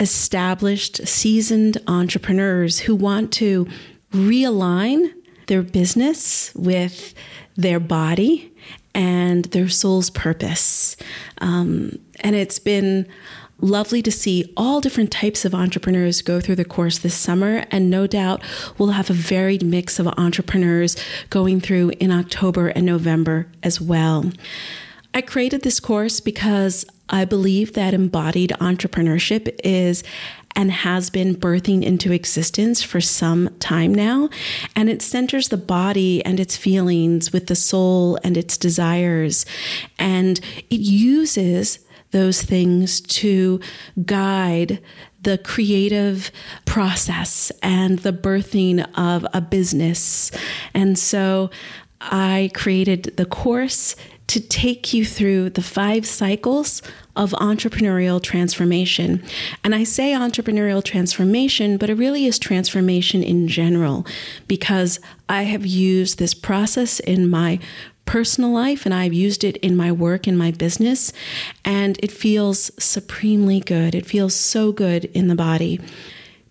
established, 0.00 1.06
seasoned 1.06 1.78
entrepreneurs 1.86 2.80
who 2.80 2.94
want 2.94 3.32
to 3.32 3.66
realign 4.12 5.12
their 5.46 5.62
business 5.62 6.54
with 6.54 7.14
their 7.56 7.80
body 7.80 8.52
and 8.94 9.44
their 9.46 9.68
soul's 9.68 10.10
purpose. 10.10 10.96
Um, 11.38 11.98
and 12.20 12.34
it's 12.34 12.58
been 12.58 13.06
lovely 13.60 14.02
to 14.02 14.10
see 14.10 14.52
all 14.56 14.80
different 14.80 15.10
types 15.10 15.44
of 15.44 15.54
entrepreneurs 15.54 16.22
go 16.22 16.40
through 16.40 16.56
the 16.56 16.64
course 16.64 16.98
this 16.98 17.14
summer. 17.14 17.64
And 17.70 17.90
no 17.90 18.06
doubt 18.06 18.42
we'll 18.78 18.90
have 18.90 19.10
a 19.10 19.14
varied 19.14 19.64
mix 19.64 19.98
of 19.98 20.06
entrepreneurs 20.08 20.96
going 21.30 21.60
through 21.60 21.90
in 22.00 22.10
October 22.10 22.68
and 22.68 22.84
November 22.84 23.48
as 23.62 23.80
well. 23.80 24.30
I 25.14 25.22
created 25.22 25.62
this 25.62 25.80
course 25.80 26.20
because 26.20 26.84
I 27.08 27.24
believe 27.24 27.72
that 27.72 27.94
embodied 27.94 28.50
entrepreneurship 28.60 29.58
is 29.64 30.02
and 30.54 30.72
has 30.72 31.10
been 31.10 31.34
birthing 31.36 31.82
into 31.82 32.12
existence 32.12 32.82
for 32.82 33.00
some 33.00 33.50
time 33.58 33.94
now. 33.94 34.28
And 34.74 34.88
it 34.88 35.02
centers 35.02 35.48
the 35.48 35.58
body 35.58 36.24
and 36.24 36.40
its 36.40 36.56
feelings 36.56 37.32
with 37.32 37.46
the 37.46 37.54
soul 37.54 38.18
and 38.24 38.36
its 38.36 38.56
desires. 38.56 39.44
And 39.98 40.40
it 40.70 40.80
uses 40.80 41.78
those 42.16 42.40
things 42.40 43.02
to 43.02 43.60
guide 44.06 44.80
the 45.20 45.36
creative 45.36 46.30
process 46.64 47.52
and 47.62 47.98
the 47.98 48.12
birthing 48.12 48.86
of 48.96 49.26
a 49.34 49.40
business. 49.42 50.30
And 50.72 50.98
so 50.98 51.50
I 52.00 52.50
created 52.54 53.18
the 53.18 53.26
course 53.26 53.96
to 54.28 54.40
take 54.40 54.94
you 54.94 55.04
through 55.04 55.50
the 55.50 55.62
five 55.62 56.06
cycles 56.06 56.80
of 57.16 57.32
entrepreneurial 57.32 58.20
transformation. 58.22 59.22
And 59.62 59.74
I 59.74 59.84
say 59.84 60.12
entrepreneurial 60.12 60.82
transformation, 60.82 61.76
but 61.76 61.90
it 61.90 61.94
really 61.94 62.24
is 62.24 62.38
transformation 62.38 63.22
in 63.22 63.46
general 63.46 64.06
because 64.48 65.00
I 65.28 65.42
have 65.42 65.66
used 65.66 66.18
this 66.18 66.32
process 66.32 66.98
in 66.98 67.28
my 67.28 67.60
personal 68.06 68.52
life 68.52 68.86
and 68.86 68.94
I've 68.94 69.12
used 69.12 69.44
it 69.44 69.56
in 69.58 69.76
my 69.76 69.92
work 69.92 70.26
in 70.26 70.36
my 70.36 70.50
business 70.52 71.12
and 71.64 71.98
it 72.02 72.10
feels 72.10 72.70
supremely 72.82 73.60
good. 73.60 73.94
It 73.94 74.06
feels 74.06 74.34
so 74.34 74.72
good 74.72 75.04
in 75.06 75.28
the 75.28 75.34
body. 75.34 75.80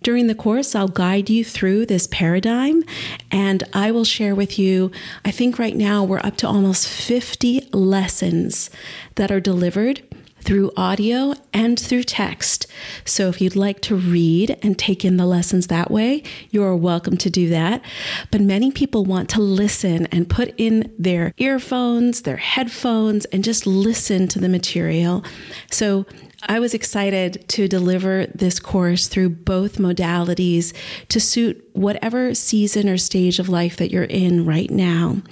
During 0.02 0.28
the 0.28 0.34
course, 0.34 0.74
I'll 0.74 0.86
guide 0.86 1.28
you 1.28 1.44
through 1.44 1.86
this 1.86 2.06
paradigm 2.06 2.84
and 3.32 3.64
I 3.72 3.90
will 3.90 4.04
share 4.04 4.34
with 4.34 4.58
you. 4.58 4.92
I 5.24 5.32
think 5.32 5.58
right 5.58 5.74
now 5.74 6.04
we're 6.04 6.20
up 6.20 6.36
to 6.36 6.46
almost 6.46 6.86
50 6.86 7.70
lessons 7.72 8.70
that 9.16 9.32
are 9.32 9.40
delivered 9.40 10.02
through 10.46 10.70
audio 10.76 11.34
and 11.52 11.78
through 11.78 12.04
text. 12.04 12.68
So 13.04 13.28
if 13.28 13.40
you'd 13.40 13.56
like 13.56 13.80
to 13.82 13.96
read 13.96 14.56
and 14.62 14.78
take 14.78 15.04
in 15.04 15.16
the 15.16 15.26
lessons 15.26 15.66
that 15.66 15.90
way, 15.90 16.22
you're 16.50 16.76
welcome 16.76 17.16
to 17.18 17.28
do 17.28 17.48
that. 17.48 17.82
But 18.30 18.40
many 18.40 18.70
people 18.70 19.04
want 19.04 19.28
to 19.30 19.40
listen 19.40 20.06
and 20.06 20.30
put 20.30 20.54
in 20.56 20.94
their 20.98 21.34
earphones, 21.36 22.22
their 22.22 22.36
headphones, 22.36 23.24
and 23.26 23.42
just 23.42 23.66
listen 23.66 24.28
to 24.28 24.38
the 24.38 24.48
material. 24.48 25.24
So 25.70 26.06
I 26.42 26.60
was 26.60 26.74
excited 26.74 27.48
to 27.48 27.66
deliver 27.66 28.26
this 28.26 28.60
course 28.60 29.08
through 29.08 29.30
both 29.30 29.78
modalities 29.78 30.72
to 31.08 31.18
suit 31.18 31.68
whatever 31.72 32.34
season 32.34 32.88
or 32.88 32.98
stage 32.98 33.38
of 33.40 33.48
life 33.48 33.76
that 33.78 33.90
you're 33.90 34.04
in 34.04 34.44
right 34.46 34.70
now. 34.70 35.22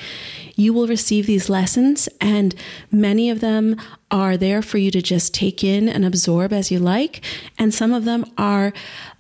You 0.57 0.73
will 0.73 0.87
receive 0.87 1.27
these 1.27 1.49
lessons, 1.49 2.09
and 2.21 2.55
many 2.91 3.31
of 3.31 3.41
them 3.41 3.77
are 4.11 4.37
there 4.37 4.63
for 4.63 4.79
you 4.79 4.91
to 4.93 5.03
just 5.03 5.35
take 5.35 5.65
in 5.65 5.89
and 5.89 6.05
absorb 6.05 6.53
as 6.53 6.71
you 6.71 6.79
like. 6.79 7.21
And 7.59 7.75
some 7.75 7.93
of 7.93 8.05
them 8.05 8.25
are 8.39 8.73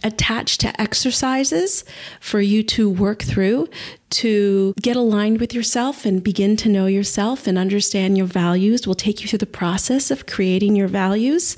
attached 0.04 0.60
to 0.60 0.80
exercises 0.80 1.84
for 2.20 2.40
you 2.40 2.62
to 2.62 2.88
work 2.88 3.22
through 3.22 3.68
to 4.10 4.72
get 4.80 4.94
aligned 4.94 5.40
with 5.40 5.52
yourself 5.52 6.06
and 6.06 6.22
begin 6.22 6.56
to 6.58 6.68
know 6.68 6.86
yourself 6.86 7.48
and 7.48 7.58
understand 7.58 8.16
your 8.16 8.26
values. 8.26 8.86
We'll 8.86 8.94
take 8.94 9.22
you 9.22 9.28
through 9.28 9.40
the 9.40 9.46
process 9.46 10.12
of 10.12 10.26
creating 10.26 10.76
your 10.76 10.86
values. 10.86 11.56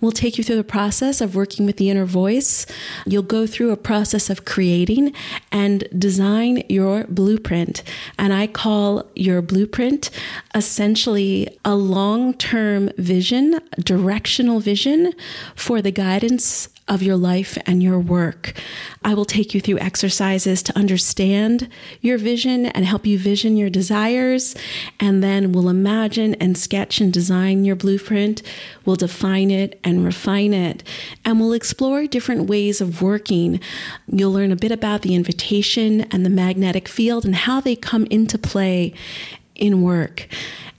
We'll 0.00 0.12
take 0.12 0.38
you 0.38 0.44
through 0.44 0.56
the 0.56 0.64
process 0.64 1.20
of 1.20 1.34
working 1.34 1.66
with 1.66 1.76
the 1.76 1.90
inner 1.90 2.04
voice. 2.04 2.66
You'll 3.06 3.22
go 3.22 3.46
through 3.46 3.70
a 3.70 3.76
process 3.76 4.30
of 4.30 4.44
creating 4.44 5.14
and 5.50 5.88
design 5.98 6.62
your 6.68 7.04
blueprint. 7.04 7.82
And 8.18 8.32
I 8.32 8.46
call 8.46 9.04
your 9.14 9.42
blueprint 9.42 10.10
essentially 10.54 11.48
a 11.64 11.74
long 11.74 12.34
term 12.34 12.90
vision, 12.98 13.60
directional 13.78 14.60
vision 14.60 15.12
for 15.54 15.82
the 15.82 15.90
guidance 15.90 16.68
of 16.88 17.02
your 17.02 17.16
life 17.16 17.58
and 17.66 17.82
your 17.82 17.98
work. 17.98 18.52
I 19.04 19.14
will 19.14 19.24
take 19.24 19.54
you 19.54 19.60
through 19.60 19.78
exercises 19.78 20.62
to 20.64 20.78
understand 20.78 21.68
your 22.00 22.16
vision 22.16 22.66
and 22.66 22.84
help 22.84 23.06
you 23.06 23.18
vision 23.18 23.56
your 23.56 23.70
desires. 23.70 24.54
And 25.00 25.22
then 25.22 25.52
we'll 25.52 25.68
imagine 25.68 26.34
and 26.34 26.56
sketch 26.56 27.00
and 27.00 27.12
design 27.12 27.64
your 27.64 27.76
blueprint. 27.76 28.42
We'll 28.84 28.96
define 28.96 29.50
it 29.50 29.80
and 29.82 30.04
refine 30.04 30.52
it. 30.52 30.84
And 31.24 31.40
we'll 31.40 31.52
explore 31.52 32.06
different 32.06 32.48
ways 32.48 32.80
of 32.80 33.02
working. 33.02 33.60
You'll 34.06 34.32
learn 34.32 34.52
a 34.52 34.56
bit 34.56 34.72
about 34.72 35.02
the 35.02 35.14
invitation 35.14 36.02
and 36.12 36.24
the 36.24 36.30
magnetic 36.30 36.88
field 36.88 37.24
and 37.24 37.34
how 37.34 37.60
they 37.60 37.74
come 37.74 38.06
into 38.06 38.38
play 38.38 38.94
in 39.56 39.82
work. 39.82 40.28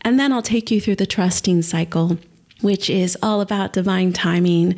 And 0.02 0.20
then 0.20 0.32
I'll 0.32 0.42
take 0.42 0.72
you 0.72 0.80
through 0.80 0.96
the 0.96 1.06
trusting 1.06 1.64
cycle 1.64 2.18
which 2.62 2.90
is 2.90 3.18
all 3.22 3.42
about 3.42 3.74
divine 3.74 4.14
timing 4.14 4.76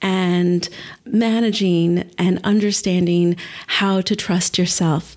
and 0.00 0.68
managing 1.04 2.10
and 2.18 2.40
understanding 2.44 3.36
how 3.66 4.00
to 4.00 4.16
trust 4.16 4.58
yourself. 4.58 5.16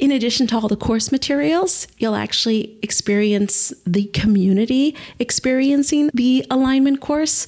in 0.00 0.10
addition 0.10 0.46
to 0.46 0.56
all 0.56 0.66
the 0.66 0.76
course 0.76 1.12
materials, 1.12 1.86
you'll 1.98 2.14
actually 2.14 2.74
experience 2.80 3.70
the 3.86 4.06
community 4.06 4.96
experiencing 5.18 6.10
the 6.14 6.44
alignment 6.50 7.02
course. 7.02 7.46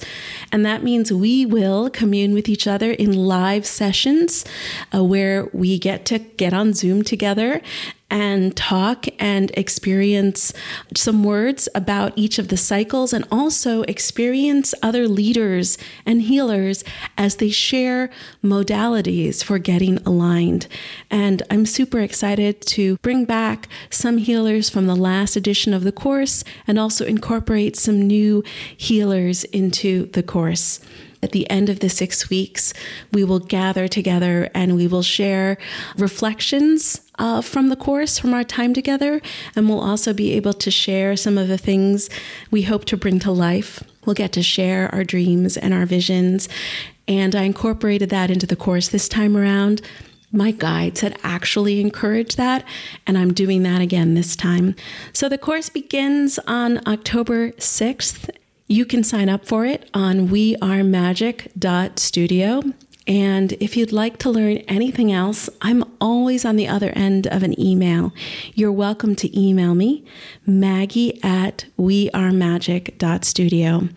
And 0.51 0.63
that 0.63 0.83
means 0.83 1.11
we 1.11 1.47
will 1.47 1.89
commune 1.89 2.33
with 2.33 2.47
each 2.47 2.67
other 2.67 2.91
in 2.91 3.11
live 3.11 3.65
sessions 3.65 4.45
uh, 4.93 5.03
where 5.03 5.49
we 5.51 5.79
get 5.79 6.05
to 6.05 6.19
get 6.19 6.53
on 6.53 6.73
Zoom 6.73 7.01
together 7.03 7.59
and 8.13 8.55
talk 8.55 9.07
and 9.17 9.49
experience 9.55 10.53
some 10.95 11.23
words 11.23 11.67
about 11.73 12.13
each 12.15 12.37
of 12.37 12.49
the 12.49 12.55
cycles 12.55 13.11
and 13.11 13.25
also 13.31 13.81
experience 13.83 14.75
other 14.83 15.07
leaders 15.07 15.79
and 16.05 16.21
healers 16.21 16.83
as 17.17 17.37
they 17.37 17.49
share 17.49 18.11
modalities 18.43 19.43
for 19.43 19.57
getting 19.57 19.97
aligned. 20.05 20.67
And 21.09 21.41
I'm 21.49 21.65
super 21.65 22.01
excited 22.01 22.61
to 22.67 22.97
bring 22.97 23.25
back 23.25 23.67
some 23.89 24.19
healers 24.19 24.69
from 24.69 24.85
the 24.85 24.95
last 24.95 25.35
edition 25.35 25.73
of 25.73 25.83
the 25.83 25.91
course 25.91 26.43
and 26.67 26.77
also 26.77 27.05
incorporate 27.05 27.75
some 27.75 27.99
new 27.99 28.43
healers 28.77 29.43
into 29.45 30.05
the 30.11 30.21
course. 30.21 30.79
At 31.23 31.31
the 31.31 31.49
end 31.49 31.69
of 31.69 31.79
the 31.79 31.87
six 31.87 32.29
weeks, 32.29 32.73
we 33.13 33.23
will 33.23 33.39
gather 33.39 33.87
together 33.87 34.49
and 34.53 34.75
we 34.75 34.87
will 34.87 35.01
share 35.01 35.57
reflections 35.97 36.99
uh, 37.17 37.41
from 37.41 37.69
the 37.69 37.77
course, 37.77 38.19
from 38.19 38.33
our 38.33 38.43
time 38.43 38.73
together, 38.73 39.21
and 39.55 39.69
we'll 39.69 39.79
also 39.79 40.13
be 40.13 40.33
able 40.33 40.51
to 40.51 40.69
share 40.69 41.15
some 41.15 41.37
of 41.37 41.47
the 41.47 41.57
things 41.57 42.09
we 42.51 42.63
hope 42.63 42.83
to 42.85 42.97
bring 42.97 43.19
to 43.19 43.31
life. 43.31 43.81
We'll 44.05 44.15
get 44.15 44.33
to 44.33 44.43
share 44.43 44.93
our 44.93 45.05
dreams 45.05 45.55
and 45.55 45.73
our 45.73 45.85
visions. 45.85 46.49
And 47.07 47.37
I 47.37 47.43
incorporated 47.43 48.09
that 48.09 48.29
into 48.29 48.45
the 48.45 48.57
course 48.57 48.89
this 48.89 49.07
time 49.07 49.37
around. 49.37 49.81
My 50.29 50.51
guides 50.51 50.99
had 50.99 51.17
actually 51.23 51.79
encouraged 51.79 52.35
that, 52.35 52.65
and 53.07 53.17
I'm 53.17 53.33
doing 53.33 53.63
that 53.63 53.79
again 53.79 54.13
this 54.13 54.35
time. 54.35 54.75
So 55.13 55.29
the 55.29 55.37
course 55.37 55.69
begins 55.69 56.37
on 56.47 56.85
October 56.85 57.51
6th, 57.51 58.29
you 58.73 58.85
can 58.85 59.03
sign 59.03 59.29
up 59.29 59.47
for 59.47 59.65
it 59.65 59.89
on 59.93 60.27
wearemagic.studio. 60.29 62.63
And 63.05 63.51
if 63.53 63.75
you'd 63.77 63.91
like 63.91 64.17
to 64.19 64.29
learn 64.31 64.57
anything 64.59 65.11
else, 65.11 65.49
I'm 65.61 65.83
always 66.01 66.43
on 66.43 66.55
the 66.55 66.67
other 66.67 66.89
end 66.91 67.27
of 67.27 67.43
an 67.43 67.59
email. 67.59 68.13
You're 68.55 68.71
welcome 68.71 69.15
to 69.17 69.39
email 69.39 69.75
me, 69.75 70.03
maggie 70.47 71.23
at 71.23 71.65
wearemagic.studio. 71.77 73.89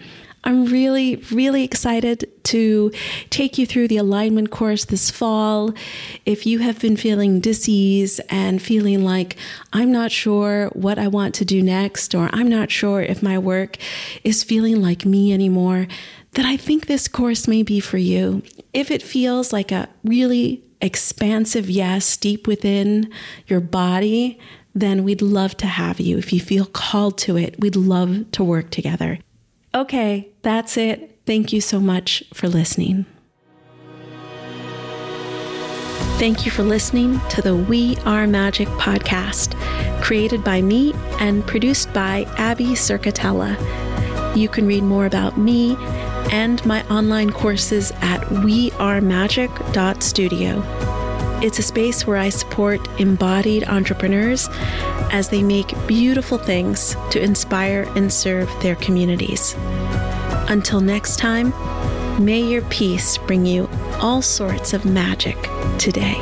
I'm 0.46 0.66
really, 0.66 1.16
really 1.32 1.64
excited 1.64 2.30
to 2.44 2.92
take 3.30 3.58
you 3.58 3.66
through 3.66 3.88
the 3.88 3.96
alignment 3.96 4.52
course 4.52 4.84
this 4.84 5.10
fall. 5.10 5.74
If 6.24 6.46
you 6.46 6.60
have 6.60 6.78
been 6.78 6.96
feeling 6.96 7.40
disease 7.40 8.20
and 8.30 8.62
feeling 8.62 9.04
like 9.04 9.36
I'm 9.72 9.90
not 9.90 10.12
sure 10.12 10.68
what 10.68 11.00
I 11.00 11.08
want 11.08 11.34
to 11.34 11.44
do 11.44 11.62
next, 11.62 12.14
or 12.14 12.30
I'm 12.32 12.48
not 12.48 12.70
sure 12.70 13.02
if 13.02 13.24
my 13.24 13.36
work 13.38 13.76
is 14.22 14.44
feeling 14.44 14.80
like 14.80 15.04
me 15.04 15.32
anymore, 15.32 15.88
then 16.34 16.46
I 16.46 16.56
think 16.56 16.86
this 16.86 17.08
course 17.08 17.48
may 17.48 17.64
be 17.64 17.80
for 17.80 17.98
you. 17.98 18.44
If 18.72 18.92
it 18.92 19.02
feels 19.02 19.52
like 19.52 19.72
a 19.72 19.88
really 20.04 20.62
expansive 20.80 21.68
yes 21.68 22.16
deep 22.16 22.46
within 22.46 23.10
your 23.48 23.60
body, 23.60 24.38
then 24.76 25.02
we'd 25.02 25.22
love 25.22 25.56
to 25.56 25.66
have 25.66 25.98
you. 25.98 26.18
If 26.18 26.32
you 26.32 26.38
feel 26.38 26.66
called 26.66 27.18
to 27.18 27.36
it, 27.36 27.58
we'd 27.58 27.74
love 27.74 28.30
to 28.32 28.44
work 28.44 28.70
together. 28.70 29.18
Okay, 29.76 30.28
that's 30.40 30.78
it. 30.78 31.20
Thank 31.26 31.52
you 31.52 31.60
so 31.60 31.78
much 31.78 32.24
for 32.32 32.48
listening. 32.48 33.04
Thank 36.18 36.46
you 36.46 36.50
for 36.50 36.62
listening 36.62 37.20
to 37.28 37.42
the 37.42 37.54
We 37.54 37.98
Are 38.06 38.26
Magic 38.26 38.68
podcast, 38.68 39.54
created 40.00 40.42
by 40.42 40.62
me 40.62 40.94
and 41.20 41.46
produced 41.46 41.92
by 41.92 42.24
Abby 42.38 42.68
Circatella. 42.68 43.54
You 44.34 44.48
can 44.48 44.66
read 44.66 44.82
more 44.82 45.04
about 45.04 45.36
me 45.36 45.76
and 46.32 46.64
my 46.64 46.82
online 46.88 47.28
courses 47.28 47.92
at 48.00 48.22
wearemagic.studio. 48.22 50.95
It's 51.42 51.58
a 51.58 51.62
space 51.62 52.06
where 52.06 52.16
I 52.16 52.30
support 52.30 52.80
embodied 52.98 53.64
entrepreneurs 53.64 54.48
as 55.12 55.28
they 55.28 55.42
make 55.42 55.74
beautiful 55.86 56.38
things 56.38 56.96
to 57.10 57.22
inspire 57.22 57.82
and 57.94 58.12
serve 58.12 58.50
their 58.62 58.76
communities. 58.76 59.54
Until 60.48 60.80
next 60.80 61.18
time, 61.18 61.52
may 62.24 62.40
your 62.40 62.62
peace 62.62 63.18
bring 63.18 63.44
you 63.44 63.68
all 64.00 64.22
sorts 64.22 64.72
of 64.72 64.86
magic 64.86 65.36
today. 65.78 66.16